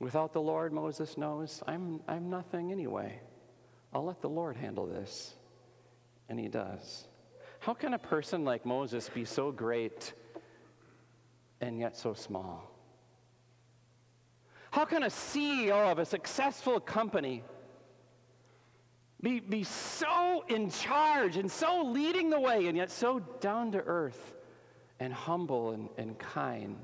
Without 0.00 0.32
the 0.32 0.40
Lord, 0.40 0.72
Moses 0.72 1.18
knows, 1.18 1.62
I'm, 1.68 2.00
I'm 2.08 2.30
nothing 2.30 2.72
anyway. 2.72 3.20
I'll 3.92 4.04
let 4.04 4.22
the 4.22 4.30
Lord 4.30 4.56
handle 4.56 4.86
this. 4.86 5.34
And 6.28 6.40
he 6.40 6.48
does. 6.48 7.06
How 7.60 7.74
can 7.74 7.92
a 7.92 7.98
person 7.98 8.44
like 8.44 8.64
Moses 8.64 9.10
be 9.10 9.26
so 9.26 9.52
great 9.52 10.14
and 11.60 11.78
yet 11.78 11.96
so 11.96 12.14
small? 12.14 12.70
How 14.70 14.86
can 14.86 15.02
a 15.02 15.08
CEO 15.08 15.92
of 15.92 15.98
a 15.98 16.04
successful 16.06 16.80
company 16.80 17.42
be, 19.20 19.40
be 19.40 19.64
so 19.64 20.44
in 20.48 20.70
charge 20.70 21.36
and 21.36 21.50
so 21.50 21.82
leading 21.82 22.30
the 22.30 22.40
way 22.40 22.68
and 22.68 22.76
yet 22.76 22.90
so 22.90 23.18
down 23.40 23.72
to 23.72 23.78
earth 23.80 24.34
and 24.98 25.12
humble 25.12 25.72
and, 25.72 25.90
and 25.98 26.18
kind? 26.18 26.78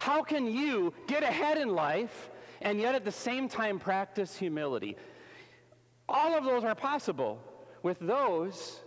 How 0.00 0.22
can 0.22 0.46
you 0.46 0.92
get 1.06 1.22
ahead 1.22 1.58
in 1.58 1.68
life 1.68 2.30
and 2.60 2.80
yet 2.80 2.94
at 2.94 3.04
the 3.04 3.12
same 3.12 3.48
time 3.48 3.78
practice 3.78 4.36
humility? 4.36 4.96
All 6.08 6.36
of 6.36 6.44
those 6.44 6.64
are 6.64 6.74
possible 6.74 7.40
with 7.82 7.98
those 8.00 8.80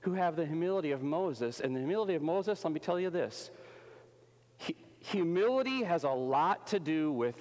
who 0.00 0.14
have 0.14 0.36
the 0.36 0.44
humility 0.44 0.90
of 0.90 1.02
Moses. 1.02 1.60
And 1.60 1.74
the 1.74 1.80
humility 1.80 2.14
of 2.14 2.22
Moses, 2.22 2.64
let 2.64 2.72
me 2.72 2.80
tell 2.80 3.00
you 3.00 3.10
this 3.10 3.50
humility 5.02 5.82
has 5.82 6.04
a 6.04 6.10
lot 6.10 6.68
to 6.68 6.78
do 6.78 7.12
with 7.12 7.36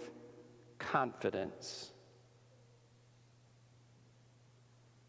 confidence. 0.80 1.92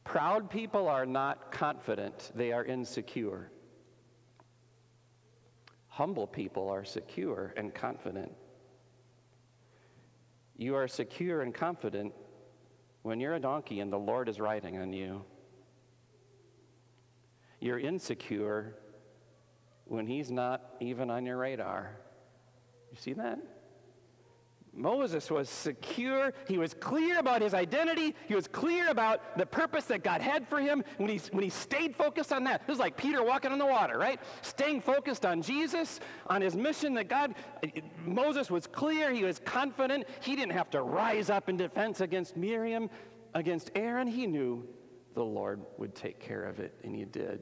Proud 0.05 0.51
people 0.51 0.89
are 0.89 1.07
not 1.07 1.53
confident, 1.53 2.33
they 2.35 2.53
are 2.53 2.65
insecure. 2.65 3.52
Humble 5.93 6.27
people 6.27 6.71
are 6.71 6.87
secure 6.87 7.53
and 7.55 7.75
confident. 7.75 8.33
You 10.57 10.75
are 10.75 10.89
secure 10.89 11.43
and 11.43 11.53
confident 11.53 12.15
when 13.03 13.21
you're 13.21 13.35
a 13.35 13.41
donkey 13.41 13.81
and 13.81 13.93
the 13.93 13.99
Lord 13.99 14.31
is 14.31 14.41
riding 14.41 14.79
on 14.79 14.95
you. 14.95 15.23
You're 17.61 17.79
insecure 17.79 18.75
when 19.85 20.07
He's 20.07 20.31
not 20.31 20.63
even 20.81 21.11
on 21.11 21.27
your 21.27 21.37
radar. 21.37 21.91
You 22.91 22.97
see 22.97 23.13
that? 23.13 23.39
Moses 24.75 25.31
was 25.31 25.51
secure. 25.51 26.33
He 26.49 26.57
was 26.57 26.73
clear 26.73 27.19
about 27.19 27.43
his 27.43 27.53
identity. 27.53 28.15
He 28.27 28.35
was 28.35 28.49
clear 28.49 28.89
about 28.89 29.37
the 29.37 29.45
purpose 29.45 29.85
that 29.87 30.03
God 30.03 30.23
had 30.23 30.49
for 30.49 30.61
him. 30.61 30.83
When 30.97 31.11
he, 31.11 31.21
when 31.31 31.45
he 31.45 31.51
stayed 31.51 31.95
focused 31.95 32.33
on 32.33 32.45
that, 32.45 32.63
it 32.63 32.69
was 32.69 32.79
like 32.79 32.97
Peter 32.97 33.23
walking 33.23 33.53
on 33.53 33.59
the 33.59 33.67
water, 33.67 33.99
right? 33.99 34.19
Staying 34.41 34.81
focused 34.81 35.27
on 35.27 35.43
Jesus, 35.43 36.01
on 36.29 36.41
his 36.41 36.57
mission 36.57 36.95
that 36.95 37.09
God, 37.09 37.35
Moses 38.07 38.51
was 38.51 38.67
clear. 38.67 39.13
He 39.13 39.25
was 39.25 39.39
confident. 39.41 40.07
He 40.23 40.35
didn't 40.35 40.53
have 40.53 40.71
to 40.71 40.83
rise 40.83 41.29
up 41.29 41.51
in 41.51 41.59
defense 41.59 42.01
against 42.01 42.37
Miriam, 42.37 42.89
against 43.35 43.71
Aaron. 43.75 44.07
He 44.07 44.27
knew 44.27 44.67
the 45.15 45.25
Lord 45.25 45.61
would 45.77 45.95
take 45.95 46.19
care 46.19 46.45
of 46.45 46.61
it, 46.61 46.75
and 46.83 46.97
he 46.97 47.05
did. 47.05 47.41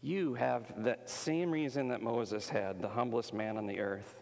You 0.00 0.32
have 0.34 0.82
that 0.82 1.10
same 1.10 1.50
reason 1.50 1.88
that 1.88 2.00
Moses 2.00 2.48
had, 2.48 2.80
the 2.80 2.88
humblest 2.88 3.34
man 3.34 3.58
on 3.58 3.66
the 3.66 3.78
earth 3.78 4.21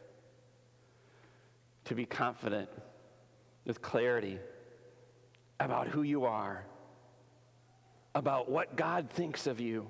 to 1.91 1.97
be 1.97 2.07
confident 2.07 2.71
with 3.65 3.83
clarity 3.83 4.39
about 5.59 5.89
who 5.89 6.03
you 6.03 6.25
are, 6.25 6.65
about 8.15 8.49
what 8.49 8.77
God 8.77 9.11
thinks 9.11 9.49
of 9.49 9.59
you, 9.59 9.89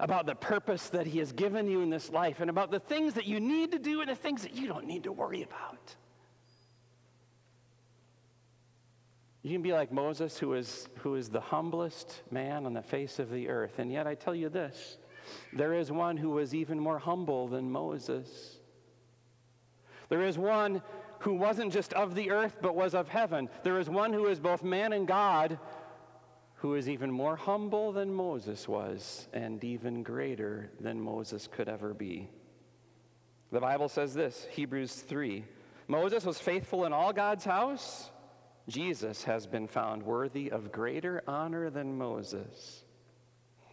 about 0.00 0.26
the 0.26 0.34
purpose 0.34 0.88
that 0.88 1.06
He 1.06 1.20
has 1.20 1.30
given 1.30 1.70
you 1.70 1.82
in 1.82 1.88
this 1.88 2.10
life, 2.10 2.40
and 2.40 2.50
about 2.50 2.72
the 2.72 2.80
things 2.80 3.14
that 3.14 3.26
you 3.26 3.38
need 3.38 3.70
to 3.70 3.78
do 3.78 4.00
and 4.00 4.10
the 4.10 4.16
things 4.16 4.42
that 4.42 4.56
you 4.56 4.66
don't 4.66 4.86
need 4.86 5.04
to 5.04 5.12
worry 5.12 5.44
about. 5.44 5.94
You 9.42 9.52
can 9.52 9.62
be 9.62 9.72
like 9.72 9.92
Moses, 9.92 10.36
who 10.36 10.54
is, 10.54 10.88
who 10.96 11.14
is 11.14 11.28
the 11.28 11.40
humblest 11.40 12.22
man 12.32 12.66
on 12.66 12.74
the 12.74 12.82
face 12.82 13.20
of 13.20 13.30
the 13.30 13.48
earth. 13.48 13.78
And 13.78 13.92
yet, 13.92 14.08
I 14.08 14.16
tell 14.16 14.34
you 14.34 14.48
this 14.48 14.98
there 15.52 15.74
is 15.74 15.92
one 15.92 16.16
who 16.16 16.40
is 16.40 16.56
even 16.56 16.80
more 16.80 16.98
humble 16.98 17.46
than 17.46 17.70
Moses. 17.70 18.56
There 20.08 20.22
is 20.22 20.36
one 20.36 20.82
who 21.20 21.34
wasn't 21.34 21.72
just 21.72 21.92
of 21.92 22.14
the 22.14 22.30
earth, 22.30 22.56
but 22.60 22.74
was 22.74 22.94
of 22.94 23.08
heaven. 23.08 23.48
There 23.62 23.78
is 23.78 23.88
one 23.88 24.12
who 24.12 24.26
is 24.26 24.40
both 24.40 24.62
man 24.62 24.92
and 24.92 25.06
God, 25.06 25.58
who 26.56 26.74
is 26.74 26.88
even 26.88 27.10
more 27.10 27.36
humble 27.36 27.92
than 27.92 28.12
Moses 28.12 28.66
was, 28.66 29.28
and 29.32 29.62
even 29.62 30.02
greater 30.02 30.70
than 30.80 31.00
Moses 31.00 31.46
could 31.46 31.68
ever 31.68 31.92
be. 31.92 32.28
The 33.52 33.60
Bible 33.60 33.88
says 33.88 34.14
this 34.14 34.46
Hebrews 34.50 34.94
3 34.94 35.44
Moses 35.88 36.24
was 36.24 36.38
faithful 36.38 36.84
in 36.84 36.92
all 36.92 37.12
God's 37.12 37.44
house. 37.44 38.10
Jesus 38.68 39.24
has 39.24 39.46
been 39.46 39.66
found 39.66 40.02
worthy 40.02 40.50
of 40.50 40.72
greater 40.72 41.22
honor 41.26 41.68
than 41.68 41.98
Moses. 41.98 42.84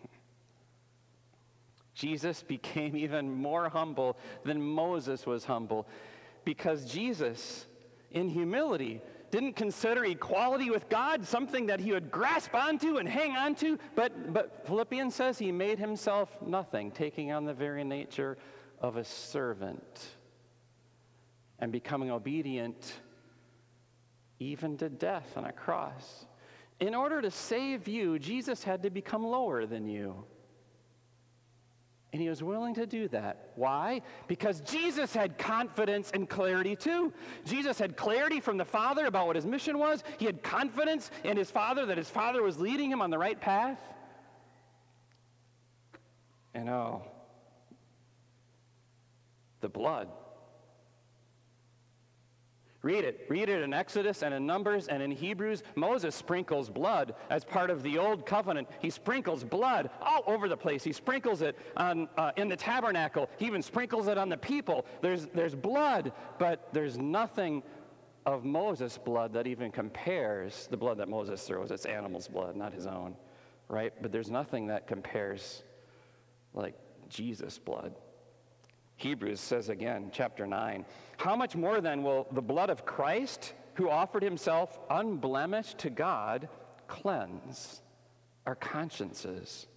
Jesus 1.93 2.41
became 2.41 2.97
even 2.97 3.31
more 3.31 3.69
humble 3.69 4.17
than 4.43 4.61
Moses 4.61 5.25
was 5.25 5.45
humble 5.45 5.87
because 6.47 6.85
Jesus, 6.85 7.65
in 8.11 8.29
humility, 8.29 9.01
didn't 9.31 9.57
consider 9.57 10.05
equality 10.05 10.69
with 10.69 10.87
God 10.87 11.27
something 11.27 11.65
that 11.65 11.81
he 11.81 11.91
would 11.91 12.09
grasp 12.09 12.55
onto 12.55 12.99
and 12.99 13.09
hang 13.09 13.35
onto, 13.35 13.77
but, 13.95 14.31
but 14.31 14.65
Philippians 14.65 15.13
says 15.13 15.37
he 15.37 15.51
made 15.51 15.77
himself 15.77 16.41
nothing, 16.41 16.91
taking 16.91 17.33
on 17.33 17.43
the 17.43 17.53
very 17.53 17.83
nature 17.83 18.37
of 18.79 18.95
a 18.95 19.03
servant 19.03 20.05
and 21.59 21.69
becoming 21.69 22.11
obedient 22.11 22.93
even 24.39 24.77
to 24.77 24.87
death 24.87 25.33
on 25.35 25.43
a 25.43 25.51
cross. 25.51 26.27
In 26.79 26.95
order 26.95 27.21
to 27.21 27.29
save 27.29 27.89
you, 27.89 28.19
Jesus 28.19 28.63
had 28.63 28.83
to 28.83 28.89
become 28.89 29.27
lower 29.27 29.65
than 29.65 29.85
you. 29.85 30.23
And 32.13 32.21
he 32.21 32.29
was 32.29 32.41
willing 32.41 32.73
to 32.75 32.85
do 32.85 33.07
that. 33.09 33.51
Why? 33.55 34.01
Because 34.27 34.61
Jesus 34.61 35.13
had 35.13 35.37
confidence 35.37 36.11
and 36.13 36.29
clarity 36.29 36.75
too. 36.75 37.11
Jesus 37.45 37.77
had 37.77 37.97
clarity 37.97 38.39
from 38.39 38.57
the 38.57 38.65
Father 38.65 39.05
about 39.05 39.27
what 39.27 39.35
his 39.35 39.45
mission 39.45 39.77
was. 39.77 40.03
He 40.17 40.25
had 40.25 40.41
confidence 40.41 41.11
in 41.23 41.35
his 41.35 41.51
Father 41.51 41.85
that 41.85 41.97
his 41.97 42.09
Father 42.09 42.41
was 42.41 42.59
leading 42.59 42.89
him 42.89 43.01
on 43.01 43.09
the 43.09 43.17
right 43.17 43.39
path. 43.39 43.79
And 46.53 46.69
oh, 46.69 47.03
the 49.59 49.69
blood 49.69 50.07
Read 52.83 53.03
it. 53.03 53.25
Read 53.27 53.49
it 53.49 53.63
in 53.63 53.73
Exodus 53.73 54.21
and 54.21 54.33
in 54.33 54.45
Numbers 54.45 54.87
and 54.87 55.01
in 55.01 55.09
Hebrews. 55.09 55.63
Moses 55.75 56.13
sprinkles 56.13 56.69
blood 56.69 57.15
as 57.29 57.43
part 57.43 57.71
of 57.71 57.81
the 57.81 57.97
old 57.97 58.25
covenant. 58.25 58.67
He 58.79 58.91
sprinkles 58.91 59.43
blood 59.43 59.89
all 59.99 60.23
over 60.27 60.47
the 60.47 60.57
place. 60.57 60.83
He 60.83 60.93
sprinkles 60.93 61.41
it 61.41 61.57
on, 61.75 62.07
uh, 62.17 62.31
in 62.37 62.47
the 62.47 62.55
tabernacle. 62.55 63.29
He 63.39 63.45
even 63.47 63.63
sprinkles 63.63 64.07
it 64.07 64.17
on 64.17 64.29
the 64.29 64.37
people. 64.37 64.85
There's, 65.01 65.25
there's 65.33 65.55
blood, 65.55 66.11
but 66.37 66.69
there's 66.71 66.99
nothing 66.99 67.63
of 68.27 68.45
Moses' 68.45 68.97
blood 68.97 69.33
that 69.33 69.47
even 69.47 69.71
compares 69.71 70.67
the 70.67 70.77
blood 70.77 70.97
that 70.99 71.09
Moses 71.09 71.41
throws. 71.43 71.71
It's 71.71 71.85
animal's 71.85 72.27
blood, 72.27 72.55
not 72.55 72.73
his 72.73 72.85
own, 72.85 73.15
right? 73.69 73.93
But 74.01 74.11
there's 74.11 74.29
nothing 74.29 74.67
that 74.67 74.85
compares 74.85 75.63
like 76.53 76.75
Jesus' 77.09 77.57
blood. 77.57 77.95
Hebrews 78.97 79.39
says 79.39 79.69
again, 79.69 80.09
chapter 80.11 80.45
9, 80.45 80.85
how 81.17 81.35
much 81.35 81.55
more 81.55 81.81
then 81.81 82.03
will 82.03 82.27
the 82.31 82.41
blood 82.41 82.69
of 82.69 82.85
Christ, 82.85 83.53
who 83.75 83.89
offered 83.89 84.23
himself 84.23 84.79
unblemished 84.89 85.77
to 85.79 85.89
God, 85.89 86.49
cleanse 86.87 87.81
our 88.45 88.55
consciences 88.55 89.67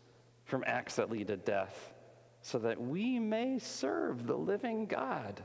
from 0.44 0.64
acts 0.66 0.96
that 0.96 1.10
lead 1.10 1.28
to 1.28 1.36
death, 1.36 1.92
so 2.42 2.58
that 2.58 2.80
we 2.80 3.18
may 3.18 3.58
serve 3.58 4.26
the 4.26 4.36
living 4.36 4.86
God? 4.86 5.42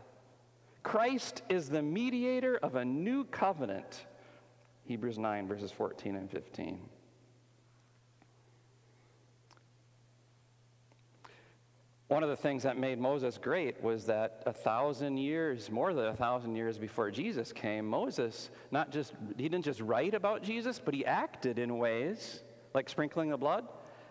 Christ 0.81 1.41
is 1.49 1.69
the 1.69 1.81
mediator 1.81 2.57
of 2.57 2.75
a 2.75 2.85
new 2.85 3.25
covenant. 3.25 4.05
Hebrews 4.85 5.17
9, 5.17 5.47
verses 5.47 5.71
14 5.71 6.15
and 6.15 6.31
15. 6.31 6.79
One 12.07 12.21
of 12.21 12.29
the 12.29 12.35
things 12.35 12.63
that 12.63 12.77
made 12.77 12.99
Moses 12.99 13.39
great 13.39 13.81
was 13.81 14.05
that 14.05 14.43
a 14.45 14.53
thousand 14.53 15.17
years, 15.17 15.71
more 15.71 15.91
than 15.93 16.05
a 16.05 16.15
thousand 16.15 16.55
years 16.55 16.77
before 16.77 17.09
Jesus 17.09 17.51
came, 17.51 17.87
Moses 17.87 18.51
not 18.69 18.91
just 18.91 19.13
he 19.37 19.49
didn't 19.49 19.65
just 19.65 19.81
write 19.81 20.13
about 20.13 20.43
Jesus, 20.43 20.79
but 20.83 20.93
he 20.93 21.03
acted 21.03 21.57
in 21.57 21.79
ways 21.79 22.43
like 22.75 22.89
sprinkling 22.89 23.29
the 23.29 23.37
blood, 23.37 23.67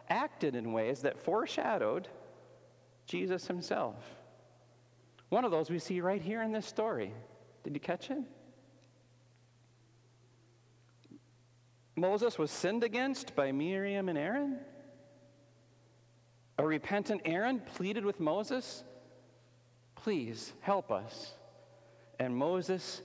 acted 0.09 0.57
in 0.57 0.73
ways 0.73 1.03
that 1.03 1.21
foreshadowed 1.21 2.09
Jesus 3.07 3.47
himself. 3.47 3.97
One 5.29 5.45
of 5.45 5.53
those 5.53 5.71
we 5.71 5.79
see 5.79 6.01
right 6.01 6.21
here 6.21 6.43
in 6.43 6.51
this 6.51 6.67
story. 6.67 7.13
Did 7.63 7.75
you 7.75 7.81
catch 7.81 8.11
it? 8.11 8.19
Moses 11.97 12.39
was 12.39 12.51
sinned 12.51 12.83
against 12.83 13.37
by 13.37 13.53
Miriam 13.53 14.09
and 14.09 14.19
Aaron. 14.19 14.59
A 16.59 16.67
repentant 16.67 17.23
Aaron 17.25 17.61
pleaded 17.61 18.05
with 18.05 18.21
Moses, 18.21 18.85
Please 19.97 20.53
help 20.61 20.93
us. 20.93 21.33
And 22.19 22.37
Moses 22.37 23.01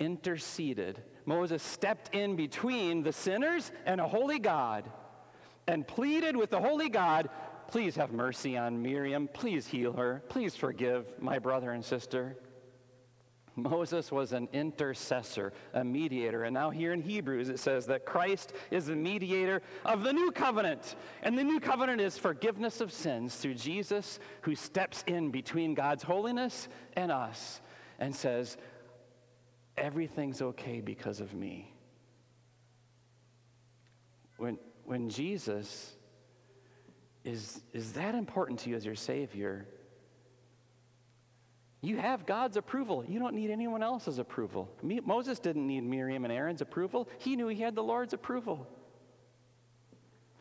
interceded. 0.00 1.00
Moses 1.24 1.62
stepped 1.62 2.12
in 2.14 2.34
between 2.34 3.02
the 3.02 3.12
sinners 3.12 3.70
and 3.86 4.00
a 4.00 4.08
holy 4.08 4.40
God 4.40 4.84
and 5.68 5.86
pleaded 5.86 6.36
with 6.36 6.50
the 6.50 6.60
holy 6.60 6.88
God, 6.88 7.30
Please 7.68 7.94
have 7.94 8.10
mercy 8.10 8.56
on 8.56 8.82
Miriam. 8.82 9.28
Please 9.32 9.64
heal 9.64 9.92
her. 9.92 10.24
Please 10.28 10.56
forgive 10.56 11.06
my 11.20 11.38
brother 11.38 11.70
and 11.70 11.84
sister. 11.84 12.36
Moses 13.62 14.10
was 14.10 14.32
an 14.32 14.48
intercessor, 14.52 15.52
a 15.72 15.84
mediator. 15.84 16.44
And 16.44 16.54
now, 16.54 16.70
here 16.70 16.92
in 16.92 17.00
Hebrews, 17.00 17.48
it 17.48 17.58
says 17.58 17.86
that 17.86 18.04
Christ 18.04 18.52
is 18.70 18.86
the 18.86 18.96
mediator 18.96 19.62
of 19.84 20.02
the 20.02 20.12
new 20.12 20.30
covenant. 20.30 20.96
And 21.22 21.36
the 21.36 21.44
new 21.44 21.60
covenant 21.60 22.00
is 22.00 22.18
forgiveness 22.18 22.80
of 22.80 22.92
sins 22.92 23.36
through 23.36 23.54
Jesus, 23.54 24.18
who 24.42 24.54
steps 24.54 25.04
in 25.06 25.30
between 25.30 25.74
God's 25.74 26.02
holiness 26.02 26.68
and 26.94 27.12
us 27.12 27.60
and 27.98 28.14
says, 28.14 28.56
Everything's 29.76 30.42
okay 30.42 30.80
because 30.80 31.20
of 31.20 31.32
me. 31.32 31.72
When, 34.36 34.58
when 34.84 35.08
Jesus 35.08 35.96
is, 37.24 37.62
is 37.72 37.92
that 37.92 38.14
important 38.14 38.60
to 38.60 38.70
you 38.70 38.76
as 38.76 38.84
your 38.84 38.94
Savior, 38.94 39.66
you 41.82 41.96
have 41.96 42.26
God's 42.26 42.56
approval. 42.56 43.04
You 43.06 43.18
don't 43.18 43.34
need 43.34 43.50
anyone 43.50 43.82
else's 43.82 44.18
approval. 44.18 44.68
Moses 44.82 45.38
didn't 45.38 45.66
need 45.66 45.82
Miriam 45.82 46.24
and 46.24 46.32
Aaron's 46.32 46.60
approval, 46.60 47.08
he 47.18 47.36
knew 47.36 47.48
he 47.48 47.60
had 47.60 47.74
the 47.74 47.82
Lord's 47.82 48.12
approval. 48.12 48.66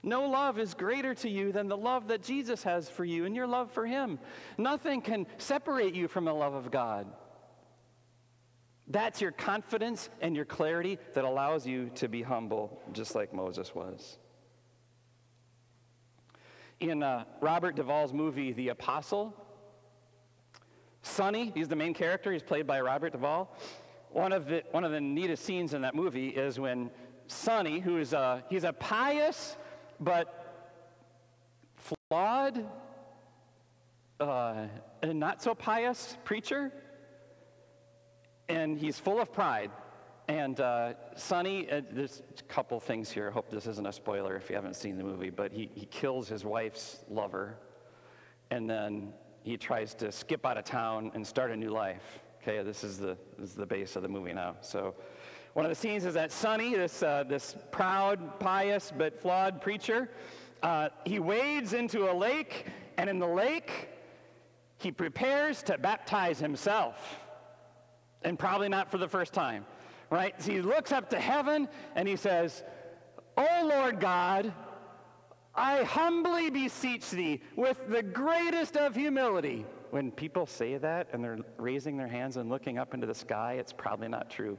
No 0.01 0.29
love 0.29 0.59
is 0.59 0.73
greater 0.73 1.13
to 1.15 1.29
you 1.29 1.51
than 1.51 1.67
the 1.67 1.75
love 1.75 2.07
that 2.07 2.23
Jesus 2.23 2.63
has 2.63 2.89
for 2.89 3.03
you 3.03 3.25
and 3.25 3.35
your 3.35 3.47
love 3.47 3.71
for 3.71 3.85
him. 3.85 4.17
Nothing 4.57 5.01
can 5.01 5.27
separate 5.37 5.93
you 5.93 6.07
from 6.07 6.23
the 6.23 6.33
love 6.33 6.53
of 6.53 6.71
God. 6.71 7.07
That's 8.87 9.21
your 9.21 9.31
confidence 9.31 10.09
and 10.21 10.35
your 10.35 10.45
clarity 10.45 10.97
that 11.13 11.25
allows 11.25 11.67
you 11.67 11.91
to 11.95 12.07
be 12.07 12.21
humble, 12.21 12.81
just 12.93 13.13
like 13.13 13.33
Moses 13.33 13.75
was. 13.75 14.17
In 16.79 17.03
uh, 17.03 17.25
Robert 17.41 17.75
Duvall's 17.75 18.13
movie, 18.13 18.53
The 18.53 18.69
Apostle, 18.69 19.35
Sonny, 21.01 21.51
he's 21.55 21.67
the 21.67 21.75
main 21.75 21.93
character. 21.93 22.31
He's 22.31 22.43
played 22.43 22.67
by 22.67 22.81
Robert 22.81 23.13
Duvall. 23.13 23.55
One 24.11 24.31
of 24.31 24.47
the, 24.47 24.63
one 24.71 24.83
of 24.83 24.91
the 24.91 25.01
neatest 25.01 25.45
scenes 25.45 25.73
in 25.73 25.81
that 25.83 25.95
movie 25.95 26.29
is 26.29 26.59
when 26.59 26.89
Sonny, 27.27 27.79
who 27.79 27.97
is 27.97 28.13
a, 28.13 28.43
he's 28.49 28.63
a 28.63 28.73
pious 28.73 29.55
but 29.99 30.35
flawed, 31.75 32.65
uh, 34.19 34.65
and 35.01 35.19
not 35.19 35.41
so 35.41 35.53
pious 35.53 36.17
preacher, 36.23 36.71
and 38.47 38.77
he's 38.77 38.99
full 38.99 39.19
of 39.21 39.31
pride. 39.31 39.71
And 40.27 40.59
uh, 40.59 40.93
Sonny, 41.15 41.69
uh, 41.71 41.81
there's 41.91 42.21
a 42.37 42.43
couple 42.43 42.79
things 42.79 43.09
here. 43.09 43.29
I 43.29 43.31
hope 43.31 43.49
this 43.49 43.67
isn't 43.67 43.85
a 43.85 43.93
spoiler 43.93 44.35
if 44.35 44.49
you 44.49 44.55
haven't 44.55 44.75
seen 44.75 44.97
the 44.97 45.03
movie, 45.03 45.29
but 45.29 45.51
he, 45.51 45.69
he 45.73 45.85
kills 45.85 46.27
his 46.27 46.43
wife's 46.43 46.99
lover, 47.09 47.57
and 48.51 48.69
then 48.69 49.13
he 49.43 49.57
tries 49.57 49.93
to 49.95 50.11
skip 50.11 50.45
out 50.45 50.57
of 50.57 50.65
town 50.65 51.11
and 51.13 51.25
start 51.25 51.51
a 51.51 51.55
new 51.55 51.69
life. 51.69 52.19
Okay, 52.41 52.63
this 52.63 52.83
is 52.83 52.97
the, 52.97 53.17
this 53.37 53.49
is 53.49 53.55
the 53.55 53.65
base 53.65 53.95
of 53.95 54.03
the 54.03 54.09
movie 54.09 54.33
now. 54.33 54.55
So 54.61 54.95
one 55.53 55.65
of 55.65 55.69
the 55.69 55.75
scenes 55.75 56.05
is 56.05 56.13
that 56.13 56.31
Sonny, 56.31 56.75
this, 56.75 57.03
uh, 57.03 57.23
this 57.27 57.55
proud, 57.71 58.39
pious, 58.39 58.93
but 58.95 59.21
flawed 59.21 59.61
preacher, 59.61 60.09
uh, 60.63 60.89
he 61.05 61.19
wades 61.19 61.73
into 61.73 62.11
a 62.11 62.13
lake, 62.13 62.65
and 62.97 63.09
in 63.09 63.19
the 63.19 63.27
lake, 63.27 63.89
he 64.77 64.91
prepares 64.91 65.61
to 65.63 65.77
baptize 65.77 66.39
himself. 66.39 67.19
And 68.21 68.37
probably 68.37 68.69
not 68.69 68.91
for 68.91 68.97
the 68.97 69.07
first 69.07 69.33
time, 69.33 69.65
right? 70.09 70.41
So 70.41 70.51
he 70.51 70.61
looks 70.61 70.91
up 70.91 71.09
to 71.11 71.19
heaven 71.19 71.67
and 71.95 72.07
he 72.07 72.15
says, 72.15 72.63
Oh 73.37 73.69
Lord 73.69 73.99
God, 73.99 74.53
I 75.55 75.83
humbly 75.83 76.49
beseech 76.49 77.09
thee 77.09 77.41
with 77.55 77.77
the 77.89 78.03
greatest 78.03 78.77
of 78.77 78.95
humility. 78.95 79.65
When 79.89 80.11
people 80.11 80.45
say 80.45 80.77
that 80.77 81.07
and 81.11 81.23
they're 81.23 81.39
raising 81.57 81.97
their 81.97 82.07
hands 82.07 82.37
and 82.37 82.49
looking 82.49 82.77
up 82.77 82.93
into 82.93 83.07
the 83.07 83.15
sky, 83.15 83.53
it's 83.53 83.73
probably 83.73 84.07
not 84.07 84.29
true. 84.29 84.57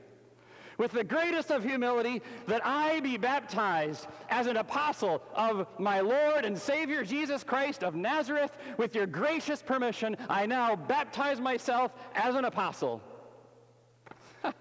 With 0.78 0.92
the 0.92 1.04
greatest 1.04 1.50
of 1.50 1.62
humility, 1.62 2.22
that 2.46 2.62
I 2.64 3.00
be 3.00 3.18
baptized 3.18 4.06
as 4.30 4.46
an 4.46 4.56
apostle 4.56 5.22
of 5.34 5.66
my 5.78 6.00
Lord 6.00 6.46
and 6.46 6.58
Savior 6.58 7.04
Jesus 7.04 7.44
Christ 7.44 7.84
of 7.84 7.94
Nazareth. 7.94 8.50
With 8.78 8.94
your 8.94 9.06
gracious 9.06 9.60
permission, 9.60 10.16
I 10.28 10.46
now 10.46 10.74
baptize 10.76 11.38
myself 11.38 11.92
as 12.14 12.34
an 12.34 12.46
apostle. 12.46 13.02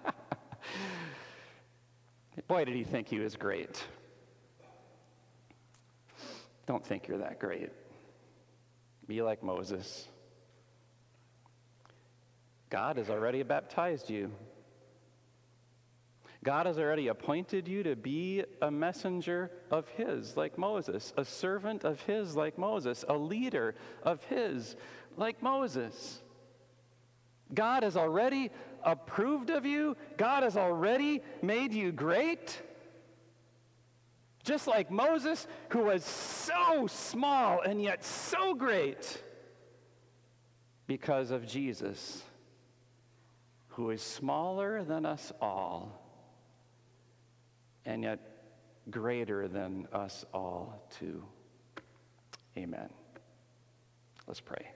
Boy, 2.50 2.66
did 2.66 2.76
he 2.76 2.84
think 2.84 3.08
he 3.08 3.20
was 3.20 3.38
great. 3.38 3.82
Don't 6.70 6.86
think 6.86 7.08
you're 7.08 7.18
that 7.18 7.40
great. 7.40 7.72
Be 9.08 9.24
like 9.24 9.42
Moses. 9.42 10.08
God 12.70 12.98
has 12.98 13.10
already 13.10 13.42
baptized 13.42 14.08
you. 14.08 14.32
God 16.44 16.68
has 16.68 16.78
already 16.78 17.08
appointed 17.08 17.68
you 17.68 17.82
to 17.82 17.96
be 17.96 18.44
a 18.62 18.70
messenger 18.70 19.50
of 19.72 19.88
His, 19.98 20.38
like 20.38 20.60
Moses, 20.60 21.12
a 21.18 21.26
servant 21.26 21.86
of 21.86 22.02
His, 22.02 22.36
like 22.36 22.56
Moses, 22.60 23.04
a 23.10 23.18
leader 23.18 23.74
of 24.04 24.24
His, 24.26 24.76
like 25.18 25.42
Moses. 25.42 26.22
God 27.52 27.82
has 27.82 27.98
already 27.98 28.52
approved 28.84 29.50
of 29.50 29.66
you, 29.66 29.98
God 30.18 30.44
has 30.44 30.56
already 30.56 31.24
made 31.42 31.74
you 31.74 31.92
great. 31.92 32.62
Just 34.50 34.66
like 34.66 34.90
Moses, 34.90 35.46
who 35.70 35.84
was 35.84 36.04
so 36.04 36.88
small 36.88 37.62
and 37.62 37.80
yet 37.80 38.04
so 38.04 38.56
great 38.56 39.22
because 40.88 41.30
of 41.30 41.46
Jesus, 41.46 42.24
who 43.68 43.92
is 43.92 44.02
smaller 44.02 44.84
than 44.84 45.06
us 45.06 45.32
all 45.40 46.02
and 47.86 48.02
yet 48.02 48.20
greater 48.90 49.48
than 49.48 49.88
us 49.94 50.26
all, 50.34 50.84
too. 51.00 51.24
Amen. 52.58 52.90
Let's 54.26 54.42
pray. 54.42 54.72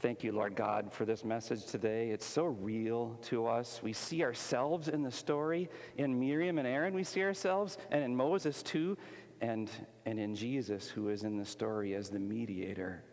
Thank 0.00 0.24
you, 0.24 0.32
Lord 0.32 0.56
God, 0.56 0.92
for 0.92 1.04
this 1.04 1.24
message 1.24 1.66
today. 1.66 2.10
It's 2.10 2.26
so 2.26 2.44
real 2.46 3.16
to 3.22 3.46
us. 3.46 3.80
We 3.82 3.92
see 3.92 4.24
ourselves 4.24 4.88
in 4.88 5.02
the 5.02 5.10
story, 5.10 5.70
in 5.96 6.18
Miriam 6.18 6.58
and 6.58 6.66
Aaron, 6.66 6.94
we 6.94 7.04
see 7.04 7.22
ourselves, 7.22 7.78
and 7.90 8.02
in 8.02 8.14
Moses 8.14 8.62
too, 8.62 8.98
and, 9.40 9.70
and 10.04 10.18
in 10.18 10.34
Jesus, 10.34 10.88
who 10.88 11.10
is 11.10 11.22
in 11.22 11.36
the 11.36 11.44
story 11.44 11.94
as 11.94 12.10
the 12.10 12.18
mediator. 12.18 13.04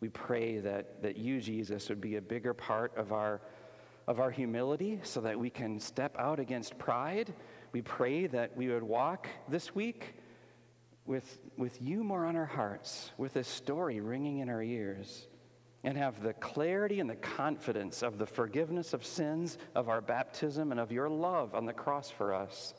We 0.00 0.08
pray 0.08 0.58
that, 0.58 1.02
that 1.02 1.16
you, 1.16 1.40
Jesus, 1.40 1.88
would 1.88 2.00
be 2.00 2.16
a 2.16 2.22
bigger 2.22 2.54
part 2.54 2.96
of 2.96 3.12
our, 3.12 3.42
of 4.06 4.20
our 4.20 4.30
humility 4.30 5.00
so 5.02 5.20
that 5.22 5.38
we 5.38 5.50
can 5.50 5.80
step 5.80 6.14
out 6.18 6.38
against 6.38 6.78
pride. 6.78 7.34
We 7.72 7.82
pray 7.82 8.28
that 8.28 8.56
we 8.56 8.68
would 8.68 8.84
walk 8.84 9.28
this 9.48 9.74
week 9.74 10.14
with, 11.04 11.38
with 11.58 11.82
you 11.82 12.04
more 12.04 12.26
on 12.26 12.36
our 12.36 12.46
hearts, 12.46 13.10
with 13.18 13.34
this 13.34 13.48
story 13.48 14.00
ringing 14.00 14.38
in 14.38 14.48
our 14.48 14.62
ears 14.62 15.26
and 15.84 15.98
have 15.98 16.22
the 16.22 16.32
clarity 16.32 16.98
and 16.98 17.08
the 17.08 17.14
confidence 17.16 18.02
of 18.02 18.18
the 18.18 18.26
forgiveness 18.26 18.94
of 18.94 19.04
sins, 19.04 19.58
of 19.74 19.88
our 19.88 20.00
baptism, 20.00 20.70
and 20.70 20.80
of 20.80 20.90
your 20.90 21.10
love 21.10 21.54
on 21.54 21.66
the 21.66 21.72
cross 21.72 22.10
for 22.10 22.34
us 22.34 22.74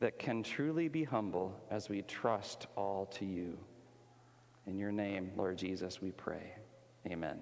that 0.00 0.18
can 0.18 0.42
truly 0.42 0.88
be 0.88 1.04
humble 1.04 1.54
as 1.70 1.88
we 1.88 2.02
trust 2.02 2.66
all 2.76 3.06
to 3.06 3.24
you. 3.24 3.56
In 4.66 4.78
your 4.78 4.92
name, 4.92 5.30
Lord 5.36 5.58
Jesus, 5.58 6.02
we 6.02 6.10
pray. 6.10 6.52
Amen. 7.06 7.38